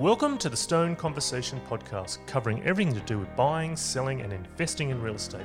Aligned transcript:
Welcome 0.00 0.38
to 0.38 0.48
the 0.48 0.56
Stone 0.56 0.96
Conversation 0.96 1.60
podcast, 1.68 2.26
covering 2.26 2.62
everything 2.64 2.94
to 2.94 3.00
do 3.00 3.18
with 3.18 3.36
buying, 3.36 3.76
selling, 3.76 4.22
and 4.22 4.32
investing 4.32 4.88
in 4.88 5.02
real 5.02 5.16
estate. 5.16 5.44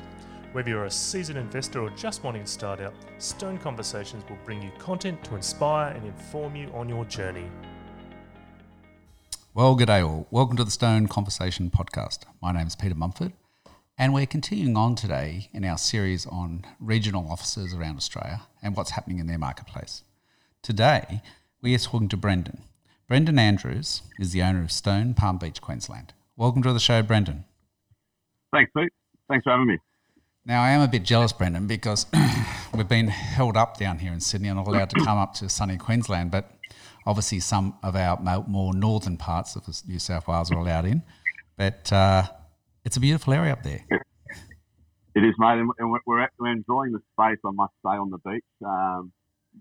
Whether 0.54 0.70
you're 0.70 0.86
a 0.86 0.90
seasoned 0.90 1.38
investor 1.38 1.82
or 1.82 1.90
just 1.90 2.24
wanting 2.24 2.46
to 2.46 2.50
start 2.50 2.80
out, 2.80 2.94
Stone 3.18 3.58
Conversations 3.58 4.24
will 4.30 4.38
bring 4.46 4.62
you 4.62 4.72
content 4.80 5.22
to 5.26 5.36
inspire 5.36 5.92
and 5.92 6.06
inform 6.06 6.56
you 6.56 6.70
on 6.74 6.88
your 6.88 7.04
journey. 7.04 7.52
Well, 9.54 9.76
good 9.76 9.88
day 9.88 10.00
all. 10.00 10.26
Welcome 10.32 10.56
to 10.56 10.64
the 10.64 10.72
Stone 10.72 11.08
Conversation 11.08 11.70
podcast. 11.70 12.20
My 12.42 12.54
name 12.54 12.68
is 12.68 12.78
Peter 12.78 12.96
Mumford, 12.96 13.34
and 13.98 14.14
we're 14.14 14.26
continuing 14.26 14.78
on 14.78 14.96
today 14.96 15.50
in 15.52 15.66
our 15.66 15.78
series 15.78 16.26
on 16.28 16.64
regional 16.80 17.30
offices 17.30 17.74
around 17.74 17.98
Australia 17.98 18.44
and 18.64 18.78
what's 18.78 18.92
happening 18.92 19.20
in 19.20 19.28
their 19.28 19.38
marketplace. 19.38 20.04
Today, 20.62 21.22
we 21.62 21.76
are 21.76 21.80
talking 21.80 22.08
to 22.08 22.16
Brendan. 22.16 22.62
Brendan 23.08 23.38
Andrews 23.38 24.02
is 24.20 24.32
the 24.32 24.42
owner 24.42 24.64
of 24.64 24.72
Stone 24.72 25.14
Palm 25.14 25.38
Beach, 25.38 25.62
Queensland. 25.62 26.14
Welcome 26.36 26.64
to 26.64 26.74
the 26.74 26.80
show, 26.80 27.04
Brendan. 27.04 27.46
Thanks, 28.52 28.72
Pete. 28.76 28.92
Thanks 29.30 29.44
for 29.44 29.52
having 29.52 29.68
me. 29.68 29.78
Now, 30.44 30.64
I 30.64 30.72
am 30.72 30.82
a 30.82 30.88
bit 30.88 31.04
jealous, 31.04 31.32
Brendan, 31.32 31.68
because 31.68 32.08
we've 32.74 32.88
been 32.88 33.10
held 33.10 33.58
up 33.58 33.78
down 33.78 34.00
here 34.00 34.12
in 34.12 34.20
Sydney 34.20 34.48
and 34.48 34.58
not 34.58 34.68
allowed 34.68 34.90
to 34.90 35.06
come 35.06 35.20
up 35.20 35.36
to 35.36 35.50
sunny 35.50 35.78
Queensland, 35.78 36.32
but 36.32 36.50
obviously 37.06 37.40
some 37.40 37.78
of 37.84 37.96
our 37.96 38.20
more 38.48 38.74
northern 38.74 39.18
parts 39.18 39.56
of 39.56 39.68
New 39.88 40.00
South 40.00 40.28
Wales 40.28 40.52
are 40.52 40.58
allowed 40.58 40.86
in. 40.86 41.04
But 41.58 41.94
uh, 41.94 42.24
it's 42.86 42.98
a 42.98 43.00
beautiful 43.00 43.34
area 43.34 43.54
up 43.54 43.62
there. 43.62 43.86
It 45.14 45.24
is, 45.24 45.36
mate, 45.38 45.60
and 45.60 45.92
we're, 46.08 46.28
we're 46.40 46.52
enjoying 46.52 46.92
the 46.92 47.02
space, 47.14 47.38
I 47.46 47.52
must 47.52 47.74
say, 47.86 47.92
on 47.92 48.10
the 48.10 48.18
beach. 48.28 48.44
Um, 48.66 49.12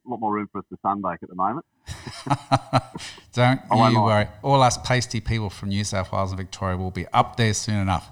a 0.07 0.11
lot 0.11 0.21
more 0.21 0.33
room 0.33 0.49
for 0.51 0.61
us 0.61 0.65
to 0.71 0.79
sunbake 0.83 1.23
at 1.23 1.29
the 1.29 1.35
moment. 1.35 1.67
Don't 3.33 3.61
you 3.71 4.03
worry. 4.03 4.29
All 4.43 4.63
us 4.63 4.79
pasty 4.79 5.21
people 5.21 5.51
from 5.51 5.71
New 5.71 5.85
South 5.85 6.13
Wales 6.13 6.31
and 6.31 6.39
Victoria 6.39 6.77
will 6.77 6.91
be 6.91 7.07
up 7.09 7.37
there 7.37 7.53
soon 7.55 7.77
enough. 7.77 8.09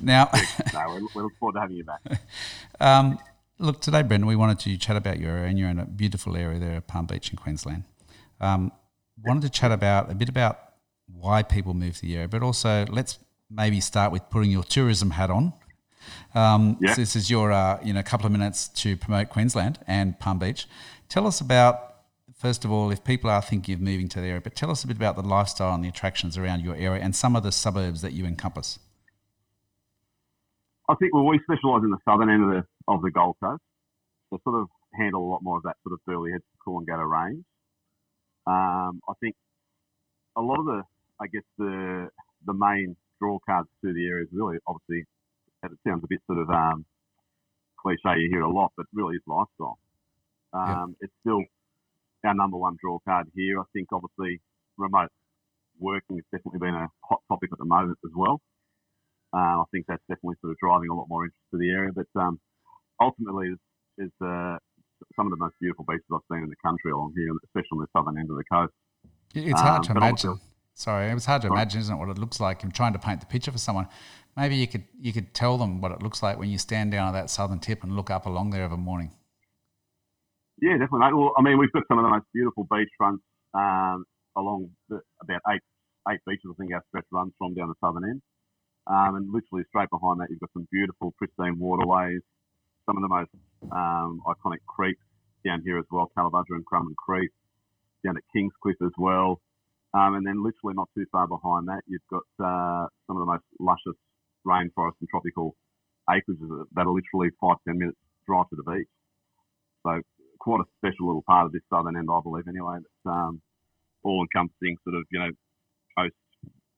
Now, 0.00 0.30
no, 0.72 1.08
we 1.14 1.22
look 1.22 1.32
forward 1.38 1.54
to 1.54 1.60
having 1.60 1.76
you 1.76 1.84
back. 1.84 2.00
Um, 2.78 3.18
look, 3.58 3.80
today, 3.80 4.02
Brendan, 4.02 4.26
we 4.26 4.36
wanted 4.36 4.58
to 4.58 4.76
chat 4.76 4.96
about 4.96 5.18
your 5.18 5.30
area, 5.30 5.48
and 5.48 5.58
you're 5.58 5.70
in 5.70 5.78
a 5.78 5.86
beautiful 5.86 6.36
area 6.36 6.58
there 6.58 6.74
at 6.76 6.86
Palm 6.86 7.06
Beach 7.06 7.30
in 7.30 7.38
Queensland. 7.38 7.84
Um, 8.38 8.70
wanted 9.24 9.42
to 9.44 9.48
chat 9.48 9.72
about 9.72 10.10
a 10.10 10.14
bit 10.14 10.28
about 10.28 10.58
why 11.06 11.42
people 11.42 11.72
move 11.72 11.94
to 11.96 12.02
the 12.02 12.16
area, 12.16 12.28
but 12.28 12.42
also 12.42 12.84
let's 12.90 13.18
maybe 13.50 13.80
start 13.80 14.12
with 14.12 14.28
putting 14.28 14.50
your 14.50 14.62
tourism 14.62 15.12
hat 15.12 15.30
on. 15.30 15.54
Um, 16.34 16.76
yeah. 16.82 16.92
so 16.92 17.00
this 17.00 17.16
is 17.16 17.30
your, 17.30 17.50
uh, 17.50 17.78
you 17.82 17.94
know, 17.94 18.02
couple 18.02 18.26
of 18.26 18.32
minutes 18.32 18.68
to 18.68 18.96
promote 18.96 19.30
Queensland 19.30 19.78
and 19.86 20.18
Palm 20.18 20.38
Beach. 20.38 20.66
Tell 21.08 21.26
us 21.26 21.40
about 21.40 21.95
first 22.46 22.64
of 22.64 22.70
all, 22.70 22.92
if 22.92 23.02
people 23.02 23.28
are 23.28 23.42
thinking 23.42 23.74
of 23.74 23.80
moving 23.80 24.08
to 24.08 24.20
the 24.20 24.28
area, 24.28 24.40
but 24.40 24.54
tell 24.54 24.70
us 24.70 24.84
a 24.84 24.86
bit 24.86 24.96
about 24.96 25.16
the 25.16 25.22
lifestyle 25.36 25.74
and 25.74 25.82
the 25.82 25.88
attractions 25.88 26.38
around 26.38 26.60
your 26.60 26.76
area 26.76 27.02
and 27.02 27.12
some 27.12 27.34
of 27.34 27.42
the 27.42 27.50
suburbs 27.50 28.02
that 28.02 28.12
you 28.12 28.24
encompass. 28.24 28.78
I 30.88 30.94
think 30.94 31.12
well, 31.12 31.26
we 31.26 31.40
specialise 31.42 31.82
in 31.82 31.90
the 31.90 31.98
southern 32.04 32.30
end 32.30 32.44
of 32.44 32.50
the 32.50 32.62
of 32.86 33.02
the 33.02 33.10
Gold 33.10 33.34
Coast, 33.42 33.60
so 34.30 34.38
sort 34.44 34.60
of 34.62 34.68
handle 34.94 35.26
a 35.26 35.28
lot 35.28 35.42
more 35.42 35.56
of 35.56 35.64
that 35.64 35.74
sort 35.82 35.94
of 35.94 35.98
Burleigh 36.06 36.30
Heads 36.30 36.44
to 36.52 36.56
Coolangatta 36.64 37.04
range. 37.10 37.44
Um, 38.46 39.00
I 39.08 39.14
think 39.18 39.34
a 40.36 40.40
lot 40.40 40.60
of 40.60 40.66
the, 40.66 40.82
I 41.18 41.26
guess 41.26 41.42
the 41.58 42.10
the 42.46 42.54
main 42.54 42.94
draw 43.20 43.40
cards 43.44 43.68
to 43.84 43.92
the 43.92 44.06
area 44.06 44.22
is 44.22 44.30
really 44.30 44.58
obviously, 44.68 45.04
it 45.64 45.78
sounds 45.84 46.04
a 46.04 46.06
bit 46.08 46.20
sort 46.28 46.38
of 46.38 46.48
um, 46.50 46.84
cliche, 47.76 48.20
you 48.20 48.28
hear 48.30 48.42
it 48.42 48.48
a 48.48 48.48
lot, 48.48 48.70
but 48.76 48.86
really 48.92 49.16
is 49.16 49.22
lifestyle. 49.26 49.80
Um, 50.52 50.90
yep. 50.90 51.10
It's 51.10 51.14
still 51.22 51.42
our 52.26 52.34
number 52.34 52.56
one 52.56 52.76
draw 52.80 52.98
card 53.06 53.28
here. 53.34 53.60
I 53.60 53.64
think 53.72 53.88
obviously 53.92 54.40
remote 54.76 55.10
working 55.78 56.16
has 56.16 56.24
definitely 56.32 56.60
been 56.60 56.74
a 56.74 56.88
hot 57.04 57.20
topic 57.28 57.50
at 57.52 57.58
the 57.58 57.64
moment 57.64 57.98
as 58.04 58.12
well. 58.14 58.40
Uh, 59.32 59.60
I 59.60 59.64
think 59.72 59.86
that's 59.88 60.02
definitely 60.08 60.36
sort 60.40 60.52
of 60.52 60.58
driving 60.58 60.88
a 60.90 60.94
lot 60.94 61.06
more 61.08 61.24
interest 61.24 61.46
to 61.52 61.58
the 61.58 61.70
area. 61.70 61.90
But 61.94 62.08
um, 62.20 62.40
ultimately, 63.00 63.48
is, 63.48 63.58
is 63.98 64.12
uh, 64.22 64.56
some 65.16 65.26
of 65.26 65.30
the 65.30 65.36
most 65.36 65.54
beautiful 65.60 65.84
beaches 65.88 66.06
I've 66.12 66.20
seen 66.30 66.42
in 66.42 66.50
the 66.50 66.60
country 66.64 66.92
along 66.92 67.12
here, 67.16 67.32
especially 67.44 67.78
on 67.78 67.80
the 67.80 67.90
southern 67.96 68.18
end 68.18 68.30
of 68.30 68.36
the 68.36 68.44
coast. 68.44 68.72
It's 69.34 69.60
hard 69.60 69.78
um, 69.78 69.82
to 69.84 69.92
imagine. 69.92 70.30
Also, 70.30 70.42
Sorry, 70.76 71.10
it 71.10 71.14
was 71.14 71.24
hard 71.24 71.40
to 71.40 71.48
sorry. 71.48 71.58
imagine, 71.58 71.80
isn't 71.80 71.94
it, 71.94 71.98
what 71.98 72.10
it 72.10 72.18
looks 72.18 72.38
like? 72.38 72.62
I'm 72.62 72.70
trying 72.70 72.92
to 72.92 72.98
paint 72.98 73.20
the 73.20 73.26
picture 73.26 73.50
for 73.50 73.56
someone. 73.56 73.88
Maybe 74.36 74.56
you 74.56 74.66
could 74.66 74.84
you 75.00 75.10
could 75.10 75.32
tell 75.32 75.56
them 75.56 75.80
what 75.80 75.90
it 75.90 76.02
looks 76.02 76.22
like 76.22 76.38
when 76.38 76.50
you 76.50 76.58
stand 76.58 76.92
down 76.92 77.08
at 77.08 77.12
that 77.12 77.30
southern 77.30 77.60
tip 77.60 77.82
and 77.82 77.96
look 77.96 78.10
up 78.10 78.26
along 78.26 78.50
there 78.50 78.64
of 78.64 78.72
a 78.72 78.76
morning. 78.76 79.12
Yeah, 80.60 80.78
definitely. 80.78 81.12
Well, 81.14 81.32
I 81.36 81.42
mean, 81.42 81.58
we've 81.58 81.72
got 81.72 81.84
some 81.88 81.98
of 81.98 82.04
the 82.04 82.10
most 82.10 82.26
beautiful 82.32 82.66
beach 82.70 82.88
fronts 82.96 83.22
um, 83.54 84.04
along 84.36 84.70
the, 84.88 85.00
about 85.22 85.42
eight 85.52 85.62
eight 86.08 86.20
beaches. 86.26 86.50
I 86.50 86.54
think 86.58 86.72
our 86.72 86.82
stretch 86.88 87.06
runs 87.12 87.32
from 87.38 87.54
down 87.54 87.68
the 87.68 87.74
southern 87.80 88.04
end, 88.08 88.22
um, 88.86 89.16
and 89.16 89.32
literally 89.32 89.64
straight 89.68 89.90
behind 89.90 90.20
that, 90.20 90.28
you've 90.30 90.40
got 90.40 90.52
some 90.54 90.68
beautiful, 90.72 91.14
pristine 91.18 91.58
waterways. 91.58 92.22
Some 92.86 92.96
of 92.96 93.02
the 93.02 93.08
most 93.08 93.30
um, 93.72 94.20
iconic 94.26 94.60
creeks 94.66 95.02
down 95.44 95.62
here 95.64 95.78
as 95.78 95.84
well, 95.90 96.10
Tallebudgera 96.16 96.56
and 96.56 96.66
Currumbin 96.66 96.96
Creek, 96.96 97.30
down 98.04 98.16
at 98.16 98.24
Kingscliff 98.34 98.76
as 98.84 98.92
well, 98.98 99.40
um, 99.94 100.14
and 100.14 100.26
then 100.26 100.42
literally 100.44 100.74
not 100.76 100.88
too 100.96 101.06
far 101.12 101.26
behind 101.28 101.68
that, 101.68 101.82
you've 101.86 102.02
got 102.10 102.22
uh, 102.44 102.86
some 103.06 103.16
of 103.16 103.20
the 103.26 103.32
most 103.32 103.44
luscious 103.60 103.98
rainforest 104.46 104.94
and 105.00 105.08
tropical 105.10 105.56
acreages 106.10 106.66
that 106.74 106.86
are 106.86 106.92
literally 106.92 107.30
five 107.40 107.56
ten 107.66 107.78
minutes 107.78 107.98
drive 108.26 108.48
to 108.50 108.56
the 108.56 108.62
beach. 108.72 108.88
So 109.84 110.00
quite 110.46 110.60
a 110.60 110.70
special 110.78 111.08
little 111.08 111.24
part 111.26 111.44
of 111.46 111.52
this 111.52 111.62
southern 111.68 111.96
end, 111.96 112.08
I 112.08 112.20
believe, 112.22 112.46
anyway. 112.46 112.78
That's 112.78 113.04
um, 113.12 113.42
all 114.04 114.22
encompassing, 114.22 114.76
sort 114.84 114.94
of, 114.94 115.02
you 115.10 115.18
know, 115.18 115.30
coast, 115.98 116.14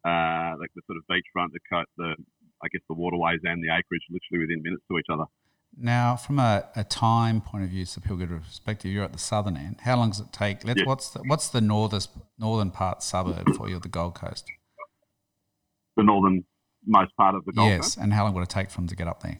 uh, 0.08 0.56
like 0.58 0.72
the 0.74 0.80
sort 0.86 0.96
of 0.96 1.04
beachfront, 1.04 1.52
the, 1.52 1.60
coast, 1.70 1.90
the 1.98 2.16
I 2.64 2.68
guess 2.72 2.80
the 2.88 2.94
waterways 2.94 3.40
and 3.44 3.62
the 3.62 3.68
acreage, 3.68 4.04
literally 4.08 4.46
within 4.46 4.62
minutes 4.62 4.82
to 4.90 4.96
each 4.96 5.12
other. 5.12 5.24
Now, 5.76 6.16
from 6.16 6.38
a, 6.38 6.64
a 6.76 6.82
time 6.82 7.42
point 7.42 7.64
of 7.64 7.70
view, 7.70 7.84
so 7.84 8.00
people 8.00 8.16
get 8.16 8.32
a 8.32 8.38
perspective, 8.38 8.90
you're 8.90 9.04
at 9.04 9.12
the 9.12 9.18
southern 9.18 9.58
end. 9.58 9.76
How 9.82 9.98
long 9.98 10.10
does 10.10 10.20
it 10.20 10.32
take? 10.32 10.64
Let's, 10.64 10.80
yeah. 10.80 10.86
What's 10.86 11.10
the, 11.10 11.20
what's 11.26 11.48
the 11.48 11.60
northest, 11.60 12.08
northern 12.38 12.70
part 12.70 13.02
suburb 13.02 13.54
for 13.54 13.68
you, 13.68 13.78
the 13.78 13.88
Gold 13.88 14.14
Coast? 14.14 14.46
The 15.98 16.04
northern 16.04 16.44
most 16.86 17.14
part 17.18 17.34
of 17.34 17.44
the 17.44 17.52
Gold 17.52 17.68
yes, 17.68 17.78
Coast. 17.80 17.96
Yes, 17.98 18.02
and 18.02 18.14
how 18.14 18.24
long 18.24 18.32
would 18.32 18.44
it 18.44 18.48
take 18.48 18.70
from 18.70 18.84
them 18.84 18.88
to 18.88 18.96
get 18.96 19.08
up 19.08 19.22
there? 19.22 19.38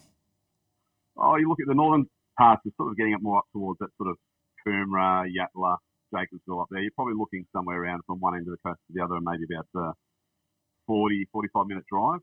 Oh, 1.17 1.37
you 1.37 1.49
look 1.49 1.61
at 1.63 1.67
the 1.67 1.75
northern 1.75 2.07
parts 2.39 2.63
is 2.65 2.73
sort 2.77 2.91
of 2.91 2.97
getting 2.97 3.13
it 3.13 3.21
more 3.21 3.39
up 3.39 3.47
towards 3.53 3.79
that 3.81 3.91
sort 3.99 4.11
of 4.11 4.17
Coomera, 4.67 5.27
Yatala, 5.27 5.77
Jacobs 6.15 6.43
Well 6.47 6.61
up 6.61 6.69
there. 6.71 6.81
You're 6.81 6.93
probably 6.95 7.15
looking 7.19 7.47
somewhere 7.53 7.83
around 7.83 8.03
from 8.07 8.21
one 8.21 8.35
end 8.37 8.47
of 8.47 8.53
the 8.53 8.69
coast 8.69 8.81
to 8.87 8.95
the 8.95 9.05
other, 9.05 9.17
and 9.17 9.25
maybe 9.25 9.45
about 9.53 9.89
uh, 9.89 9.93
40, 10.87 11.29
45 11.33 11.67
minute 11.67 11.85
drive 11.91 12.21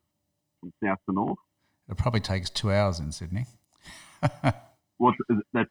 from 0.60 0.74
south 0.84 0.98
to 1.08 1.14
north. 1.14 1.38
It 1.90 1.98
probably 1.98 2.22
takes 2.22 2.50
two 2.50 2.72
hours 2.72 3.00
in 3.00 3.12
Sydney. 3.12 3.46
well, 4.98 5.14
that's 5.54 5.70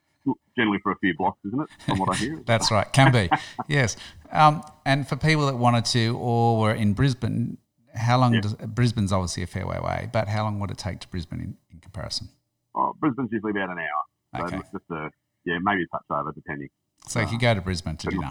generally 0.56 0.78
for 0.82 0.92
a 0.92 0.98
few 0.98 1.14
blocks, 1.16 1.38
isn't 1.46 1.60
it? 1.60 1.68
From 1.84 1.98
what 1.98 2.10
I 2.10 2.16
hear. 2.16 2.42
that's 2.46 2.70
right, 2.70 2.90
can 2.92 3.10
be. 3.10 3.28
yes. 3.68 3.96
Um, 4.30 4.62
and 4.86 5.08
for 5.08 5.16
people 5.16 5.46
that 5.46 5.56
wanted 5.56 5.84
to 5.86 6.16
or 6.18 6.60
were 6.60 6.74
in 6.74 6.94
Brisbane, 6.94 7.58
how 7.94 8.18
long 8.18 8.34
yeah. 8.34 8.40
does 8.40 8.54
Brisbane's 8.54 9.12
obviously 9.12 9.42
a 9.42 9.46
fair 9.46 9.66
way 9.66 9.76
away, 9.76 10.08
but 10.12 10.28
how 10.28 10.44
long 10.44 10.60
would 10.60 10.70
it 10.70 10.78
take 10.78 11.00
to 11.00 11.08
Brisbane 11.08 11.40
in, 11.40 11.56
in 11.72 11.80
comparison? 11.80 12.28
Oh, 12.76 12.94
Brisbane's 12.98 13.30
usually 13.32 13.50
about 13.50 13.70
an 13.70 13.78
hour. 13.78 14.04
So 14.36 14.44
okay. 14.44 14.56
just 14.72 14.90
a, 14.90 15.10
yeah, 15.44 15.58
maybe 15.60 15.84
a 15.84 15.86
touch 15.86 16.04
over 16.10 16.32
depending. 16.32 16.68
So 17.06 17.20
you 17.20 17.26
could 17.26 17.40
go 17.40 17.54
to 17.54 17.60
Brisbane 17.60 17.96
to 17.98 18.08
dinner. 18.08 18.28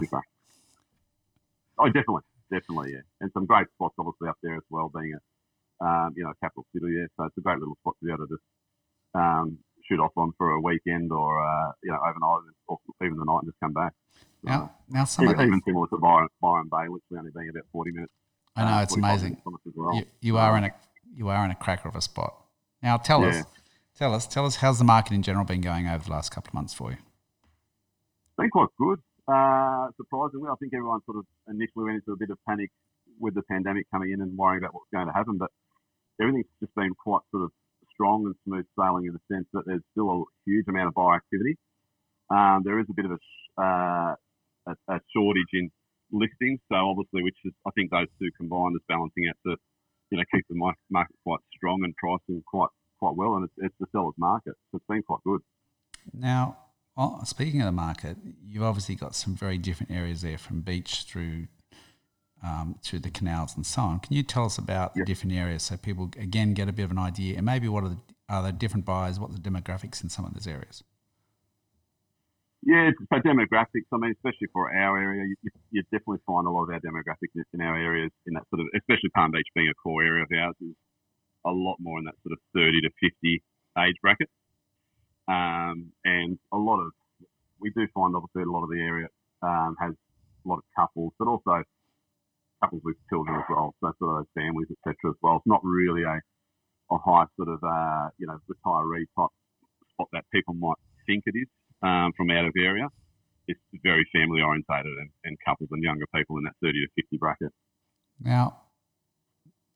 Oh, 1.78 1.86
definitely, 1.86 2.22
definitely, 2.52 2.92
yeah. 2.92 3.00
And 3.20 3.30
some 3.32 3.46
great 3.46 3.66
spots 3.74 3.94
obviously 3.98 4.28
up 4.28 4.36
there 4.42 4.56
as 4.56 4.62
well, 4.70 4.90
being 4.94 5.14
a 5.14 5.84
um, 5.84 6.14
you 6.16 6.24
know 6.24 6.32
capital 6.40 6.66
city. 6.72 6.94
Yeah, 6.94 7.06
so 7.16 7.24
it's 7.24 7.38
a 7.38 7.40
great 7.40 7.58
little 7.58 7.76
spot 7.80 7.94
to 8.00 8.06
be 8.06 8.12
able 8.12 8.26
to 8.26 8.34
just 8.34 8.42
um, 9.14 9.58
shoot 9.88 10.00
off 10.00 10.12
on 10.16 10.32
for 10.38 10.50
a 10.50 10.60
weekend 10.60 11.12
or 11.12 11.44
uh, 11.44 11.72
you 11.82 11.90
know 11.90 11.98
overnight 11.98 12.54
or 12.68 12.78
even 13.02 13.18
the 13.18 13.24
night 13.24 13.38
and 13.42 13.48
just 13.48 13.60
come 13.60 13.72
back. 13.72 13.92
Now, 14.42 14.72
now 14.88 15.04
some 15.04 15.24
even, 15.28 15.40
even 15.40 15.62
similar 15.64 15.86
to 15.88 15.96
Byron, 15.96 16.28
Byron 16.40 16.68
Bay, 16.70 16.88
which 16.88 17.02
only 17.16 17.30
being 17.34 17.48
about 17.48 17.64
forty 17.72 17.92
minutes. 17.92 18.12
I 18.56 18.64
know 18.64 18.78
uh, 18.78 18.82
it's 18.82 18.96
amazing. 18.96 19.42
Well. 19.74 19.96
You, 19.96 20.04
you, 20.20 20.36
are 20.36 20.56
in 20.56 20.64
a 20.64 20.70
you 21.16 21.28
are 21.28 21.44
in 21.44 21.50
a 21.50 21.54
cracker 21.54 21.88
of 21.88 21.96
a 21.96 22.00
spot. 22.00 22.34
Now 22.82 22.98
tell 22.98 23.22
yeah. 23.22 23.40
us 23.40 23.44
Tell 23.96 24.12
us, 24.12 24.26
tell 24.26 24.44
us, 24.44 24.56
how's 24.56 24.78
the 24.78 24.84
market 24.84 25.12
in 25.12 25.22
general 25.22 25.44
been 25.44 25.60
going 25.60 25.86
over 25.86 26.04
the 26.04 26.10
last 26.10 26.30
couple 26.30 26.50
of 26.50 26.54
months 26.54 26.74
for 26.74 26.90
you? 26.90 26.96
It's 26.98 28.36
been 28.36 28.50
quite 28.50 28.68
good. 28.76 28.98
Uh, 29.28 29.88
surprisingly, 29.96 30.50
I 30.50 30.56
think 30.58 30.74
everyone 30.74 31.00
sort 31.06 31.18
of 31.18 31.26
initially 31.48 31.84
went 31.84 32.02
into 32.02 32.12
a 32.12 32.16
bit 32.16 32.30
of 32.30 32.38
panic 32.48 32.70
with 33.20 33.34
the 33.34 33.42
pandemic 33.42 33.86
coming 33.92 34.10
in 34.10 34.20
and 34.20 34.36
worrying 34.36 34.62
about 34.62 34.74
what's 34.74 34.90
going 34.92 35.06
to 35.06 35.12
happen, 35.12 35.38
but 35.38 35.50
everything's 36.20 36.50
just 36.60 36.74
been 36.74 36.92
quite 36.94 37.22
sort 37.30 37.44
of 37.44 37.52
strong 37.92 38.26
and 38.26 38.34
smooth 38.44 38.66
sailing 38.76 39.06
in 39.06 39.12
the 39.14 39.22
sense 39.32 39.46
that 39.52 39.62
there's 39.64 39.82
still 39.92 40.10
a 40.10 40.24
huge 40.44 40.66
amount 40.66 40.88
of 40.88 40.94
buyer 40.94 41.14
activity. 41.14 41.56
Um, 42.30 42.62
there 42.64 42.80
is 42.80 42.86
a 42.90 42.94
bit 42.94 43.04
of 43.04 43.12
a, 43.12 43.62
uh, 43.62 44.14
a, 44.66 44.74
a, 44.88 45.00
shortage 45.14 45.52
in 45.52 45.70
listings, 46.10 46.58
so 46.68 46.74
obviously, 46.74 47.22
which 47.22 47.38
is 47.44 47.52
I 47.64 47.70
think 47.70 47.92
those 47.92 48.10
two 48.18 48.30
combined 48.36 48.74
is 48.74 48.82
balancing 48.88 49.30
out 49.30 49.36
to 49.46 49.56
you 50.10 50.18
know 50.18 50.24
keep 50.34 50.44
the 50.48 50.56
market 50.56 51.14
quite 51.22 51.40
strong 51.54 51.84
and 51.84 51.94
pricing 51.94 52.42
quite 52.44 52.70
quite 53.04 53.16
well, 53.16 53.34
and 53.34 53.44
it's, 53.44 53.52
it's 53.58 53.74
the 53.80 53.86
seller's 53.92 54.14
market. 54.16 54.54
So 54.70 54.76
it's 54.76 54.86
been 54.88 55.02
quite 55.02 55.20
good. 55.26 55.40
Now, 56.12 56.56
speaking 57.24 57.60
of 57.60 57.66
the 57.66 57.72
market, 57.72 58.16
you've 58.46 58.62
obviously 58.62 58.94
got 58.94 59.14
some 59.14 59.34
very 59.34 59.58
different 59.58 59.92
areas 59.92 60.22
there, 60.22 60.38
from 60.38 60.60
beach 60.60 61.04
through 61.04 61.48
um, 62.42 62.78
to 62.84 62.98
the 62.98 63.10
canals 63.10 63.56
and 63.56 63.66
so 63.66 63.82
on. 63.82 64.00
Can 64.00 64.16
you 64.16 64.22
tell 64.22 64.44
us 64.44 64.58
about 64.58 64.94
the 64.94 65.04
different 65.04 65.34
areas 65.34 65.62
so 65.62 65.76
people 65.76 66.10
again 66.18 66.54
get 66.54 66.68
a 66.68 66.72
bit 66.72 66.84
of 66.84 66.90
an 66.90 66.98
idea 66.98 67.36
and 67.36 67.46
maybe 67.46 67.68
what 67.68 67.84
are 67.84 67.88
the, 67.88 67.98
are 68.28 68.42
the 68.42 68.52
different 68.52 68.84
buyers, 68.84 69.18
what 69.18 69.30
are 69.30 69.34
the 69.34 69.50
demographics 69.50 70.02
in 70.02 70.08
some 70.10 70.24
of 70.24 70.34
those 70.34 70.46
areas? 70.46 70.82
Yeah, 72.62 72.90
so 73.12 73.20
demographics. 73.20 73.88
I 73.92 73.98
mean, 73.98 74.12
especially 74.12 74.48
for 74.52 74.74
our 74.74 74.96
area, 74.98 75.24
you, 75.28 75.50
you 75.70 75.82
definitely 75.84 76.24
find 76.26 76.46
a 76.46 76.50
lot 76.50 76.64
of 76.64 76.70
our 76.70 76.80
demographics 76.80 77.36
in 77.52 77.60
our 77.60 77.76
areas 77.76 78.10
in 78.26 78.34
that 78.34 78.44
sort 78.48 78.60
of, 78.60 78.66
especially 78.74 79.10
Palm 79.14 79.32
Beach 79.32 79.48
being 79.54 79.68
a 79.68 79.74
core 79.74 80.02
area 80.02 80.22
of 80.24 80.30
ours, 80.32 80.56
is 80.60 80.74
a 81.46 81.50
lot 81.50 81.76
more 81.80 81.98
in 81.98 82.04
that 82.04 82.14
sort 82.22 82.32
of 82.32 82.38
30 82.54 82.80
to 82.82 82.90
50 83.00 83.42
age 83.78 83.96
bracket. 84.02 84.28
Um, 85.28 85.92
and 86.04 86.38
a 86.52 86.56
lot 86.56 86.80
of, 86.80 86.92
we 87.60 87.70
do 87.70 87.86
find 87.94 88.14
obviously 88.14 88.42
a 88.42 88.50
lot 88.50 88.62
of 88.62 88.70
the 88.70 88.80
area 88.80 89.08
um, 89.42 89.76
has 89.80 89.92
a 89.92 90.48
lot 90.48 90.58
of 90.58 90.64
couples, 90.76 91.12
but 91.18 91.28
also 91.28 91.62
couples 92.62 92.82
with 92.84 92.96
children 93.08 93.36
as 93.36 93.44
well. 93.48 93.74
So 93.80 93.92
sort 93.98 94.18
of 94.18 94.24
those 94.24 94.42
families, 94.42 94.68
etc. 94.70 95.10
as 95.10 95.16
well. 95.22 95.36
It's 95.36 95.46
not 95.46 95.60
really 95.64 96.02
a, 96.02 96.20
a 96.90 96.98
high 96.98 97.24
sort 97.36 97.48
of, 97.48 97.60
uh, 97.62 98.10
you 98.18 98.26
know, 98.26 98.38
retiree 98.48 99.06
type 99.16 99.32
spot 99.92 100.08
that 100.12 100.24
people 100.32 100.54
might 100.54 100.78
think 101.06 101.24
it 101.26 101.36
is 101.36 101.48
um, 101.82 102.12
from 102.16 102.30
out 102.30 102.44
of 102.44 102.52
area. 102.58 102.88
It's 103.46 103.60
very 103.82 104.06
family 104.12 104.40
orientated 104.40 104.92
and, 104.98 105.10
and 105.24 105.36
couples 105.44 105.68
and 105.72 105.82
younger 105.82 106.06
people 106.14 106.38
in 106.38 106.44
that 106.44 106.54
30 106.62 106.72
to 106.80 107.02
50 107.02 107.16
bracket. 107.18 107.52
Now, 108.20 108.63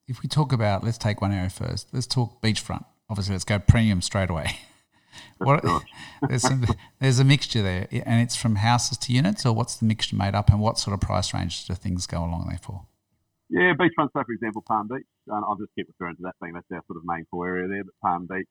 if 0.08 0.22
we 0.22 0.28
talk 0.28 0.52
about, 0.52 0.82
let's 0.82 0.98
take 0.98 1.20
one 1.20 1.32
area 1.32 1.50
first. 1.50 1.88
Let's 1.92 2.06
talk 2.06 2.40
beachfront. 2.42 2.84
Obviously, 3.10 3.34
let's 3.34 3.44
go 3.44 3.58
premium 3.58 4.02
straight 4.02 4.30
away. 4.30 4.58
what, 5.38 5.64
there's, 6.28 6.42
some, 6.42 6.66
there's 7.00 7.18
a 7.18 7.24
mixture 7.24 7.62
there, 7.62 7.86
and 7.92 8.22
it's 8.22 8.34
from 8.34 8.56
houses 8.56 8.98
to 8.98 9.12
units, 9.12 9.44
or 9.46 9.54
what's 9.54 9.76
the 9.76 9.84
mixture 9.84 10.16
made 10.16 10.34
up, 10.34 10.48
and 10.48 10.60
what 10.60 10.78
sort 10.78 10.94
of 10.94 11.00
price 11.00 11.32
range 11.32 11.66
do 11.66 11.74
things 11.74 12.06
go 12.06 12.18
along 12.18 12.46
there 12.48 12.58
for? 12.62 12.86
Yeah, 13.50 13.72
beachfront. 13.74 14.10
So, 14.12 14.24
for 14.24 14.32
example, 14.32 14.64
Palm 14.66 14.88
Beach. 14.88 15.06
And 15.28 15.44
I'll 15.44 15.56
just 15.56 15.72
keep 15.74 15.88
referring 15.88 16.16
to 16.16 16.22
that 16.22 16.34
thing. 16.40 16.52
That's 16.54 16.66
our 16.72 16.82
sort 16.86 16.96
of 16.98 17.02
main 17.04 17.24
core 17.30 17.48
area 17.48 17.68
there. 17.68 17.84
But 17.84 17.94
Palm 18.02 18.26
Beach, 18.26 18.48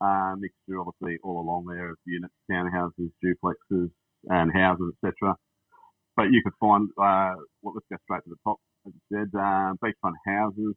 uh, 0.00 0.34
mixture 0.38 0.80
obviously 0.80 1.18
all 1.22 1.40
along 1.40 1.66
there 1.66 1.90
of 1.90 1.96
units, 2.04 2.34
townhouses, 2.50 3.10
duplexes, 3.24 3.90
and 4.28 4.52
houses, 4.52 4.94
etc. 5.02 5.36
But 6.16 6.30
you 6.30 6.42
could 6.42 6.54
find, 6.58 6.88
uh, 6.98 7.38
well, 7.62 7.74
let's 7.74 7.86
go 7.90 7.96
straight 8.04 8.24
to 8.24 8.30
the 8.30 8.36
top. 8.44 8.58
As 8.86 8.92
you 8.94 9.00
said, 9.10 9.30
uh, 9.38 9.74
beachfront 9.82 10.14
houses. 10.26 10.74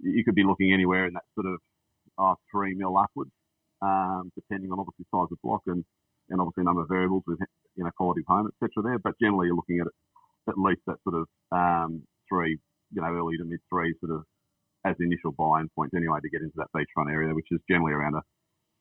You 0.00 0.24
could 0.24 0.34
be 0.34 0.44
looking 0.44 0.72
anywhere 0.72 1.06
in 1.06 1.14
that 1.14 1.24
sort 1.34 1.46
of 1.46 1.58
uh, 2.18 2.34
three 2.50 2.74
mil 2.74 2.96
upwards, 2.96 3.30
um, 3.82 4.30
depending 4.34 4.70
on 4.70 4.78
obviously 4.78 5.06
size 5.10 5.28
of 5.32 5.38
block 5.42 5.62
and, 5.66 5.84
and 6.28 6.40
obviously 6.40 6.64
number 6.64 6.82
of 6.82 6.88
variables 6.88 7.24
with 7.26 7.38
you 7.76 7.84
know 7.84 7.90
quality 7.96 8.20
of 8.20 8.26
home, 8.26 8.48
etc. 8.48 8.82
There, 8.82 8.98
but 8.98 9.18
generally 9.20 9.46
you're 9.46 9.56
looking 9.56 9.80
at 9.80 9.86
it 9.86 9.92
at 10.48 10.58
least 10.58 10.80
that 10.86 10.96
sort 11.02 11.16
of 11.16 11.26
um, 11.52 12.02
three, 12.28 12.58
you 12.92 13.02
know, 13.02 13.08
early 13.08 13.36
to 13.36 13.44
mid 13.44 13.60
three 13.68 13.94
sort 14.00 14.12
of 14.12 14.24
as 14.84 14.94
the 14.98 15.04
initial 15.04 15.32
buy-in 15.32 15.68
point 15.74 15.92
anyway 15.96 16.18
to 16.22 16.30
get 16.30 16.42
into 16.42 16.54
that 16.56 16.68
beachfront 16.74 17.10
area, 17.10 17.34
which 17.34 17.48
is 17.50 17.58
generally 17.68 17.92
around 17.92 18.14
a 18.14 18.22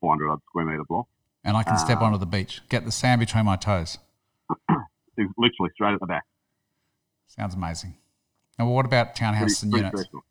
400 0.02 0.30
odd 0.30 0.40
square 0.48 0.66
metre 0.66 0.84
block. 0.88 1.08
And 1.44 1.58
I 1.58 1.64
can 1.64 1.78
step 1.78 1.98
Um, 1.98 2.04
onto 2.06 2.18
the 2.20 2.26
beach, 2.26 2.62
get 2.70 2.86
the 2.86 2.92
sand 2.92 3.20
between 3.20 3.46
my 3.46 3.56
toes. 3.56 3.98
Literally 5.18 5.72
straight 5.74 5.94
at 5.94 6.00
the 6.00 6.06
back. 6.06 6.24
Sounds 7.28 7.56
amazing. 7.56 7.96
Now, 8.58 8.70
what 8.70 8.86
about 8.86 9.16
townhouses 9.16 9.64
and 9.64 9.72
Pretty- 9.72 9.90
pretty 9.90 9.96
units? 9.98 10.02
special. 10.04 10.26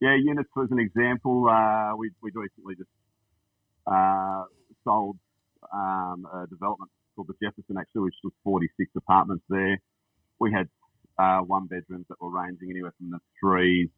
Yeah, 0.00 0.14
units 0.16 0.48
was 0.56 0.70
an 0.70 0.78
example, 0.78 1.48
uh, 1.48 1.94
we 1.96 2.10
we 2.22 2.30
recently 2.34 2.74
just 2.76 2.88
uh, 3.86 4.44
sold 4.84 5.18
um, 5.72 6.26
a 6.32 6.46
development 6.48 6.90
called 7.14 7.28
the 7.28 7.34
Jefferson 7.42 7.76
actually, 7.78 8.02
which 8.02 8.14
was 8.24 8.32
46 8.44 8.90
apartments 8.96 9.44
there. 9.50 9.78
We 10.38 10.52
had 10.52 10.68
uh, 11.18 11.40
one 11.40 11.66
bedrooms 11.66 12.06
that 12.08 12.20
were 12.20 12.30
ranging 12.30 12.70
anywhere 12.70 12.94
from 12.96 13.10
the 13.10 13.18
threes 13.40 13.88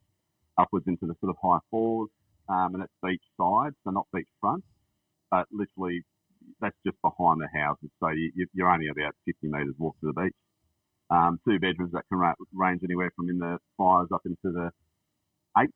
upwards 0.58 0.86
into 0.88 1.06
the 1.06 1.14
sort 1.20 1.30
of 1.30 1.36
high 1.42 1.60
fours, 1.70 2.10
um, 2.48 2.74
and 2.74 2.82
it's 2.82 2.92
beach 3.02 3.22
side, 3.36 3.72
so 3.84 3.90
not 3.90 4.06
beach 4.12 4.28
front, 4.40 4.64
but 5.30 5.46
literally 5.52 6.04
that's 6.60 6.76
just 6.84 6.96
behind 7.00 7.40
the 7.40 7.48
houses. 7.54 7.90
So 8.00 8.08
you, 8.08 8.32
you- 8.34 8.48
you're 8.54 8.70
only 8.70 8.88
about 8.88 9.14
50 9.24 9.46
metres 9.48 9.74
walk 9.78 9.94
to 10.00 10.06
the 10.12 10.20
beach. 10.20 10.34
Um, 11.12 11.38
two 11.46 11.58
bedrooms 11.58 11.92
that 11.92 12.04
can 12.08 12.18
ra- 12.18 12.34
range 12.54 12.80
anywhere 12.84 13.10
from 13.14 13.28
in 13.28 13.38
the 13.38 13.58
fives 13.76 14.10
up 14.12 14.22
into 14.24 14.38
the 14.44 14.70
eight 15.58 15.70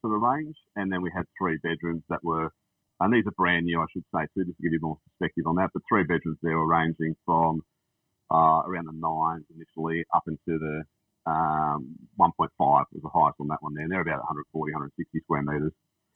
sort 0.00 0.16
of 0.16 0.20
range, 0.22 0.56
and 0.74 0.90
then 0.92 1.02
we 1.02 1.10
had 1.14 1.24
three 1.38 1.56
bedrooms 1.62 2.02
that 2.08 2.24
were, 2.24 2.50
and 2.98 3.12
these 3.14 3.24
are 3.26 3.30
brand 3.32 3.66
new, 3.66 3.80
I 3.80 3.86
should 3.92 4.04
say, 4.12 4.22
too, 4.34 4.44
just 4.44 4.56
to 4.56 4.62
give 4.62 4.72
you 4.72 4.80
more 4.82 4.98
perspective 5.06 5.46
on 5.46 5.54
that. 5.56 5.70
But 5.72 5.82
three 5.88 6.02
bedrooms 6.02 6.38
there 6.42 6.58
were 6.58 6.66
ranging 6.66 7.14
from 7.24 7.62
uh, 8.30 8.62
around 8.66 8.86
the 8.86 8.92
nines 8.94 9.44
initially 9.54 10.04
up 10.12 10.24
into 10.26 10.58
the 10.58 10.82
um, 11.30 11.94
1.5 12.18 12.48
was 12.58 12.84
the 13.02 13.08
highest 13.08 13.36
on 13.38 13.46
that 13.48 13.62
one 13.62 13.74
there. 13.74 13.84
And 13.84 13.92
they're 13.92 14.00
about 14.00 14.18
140, 14.18 14.72
160 14.72 15.20
square 15.20 15.42
metres. 15.42 15.72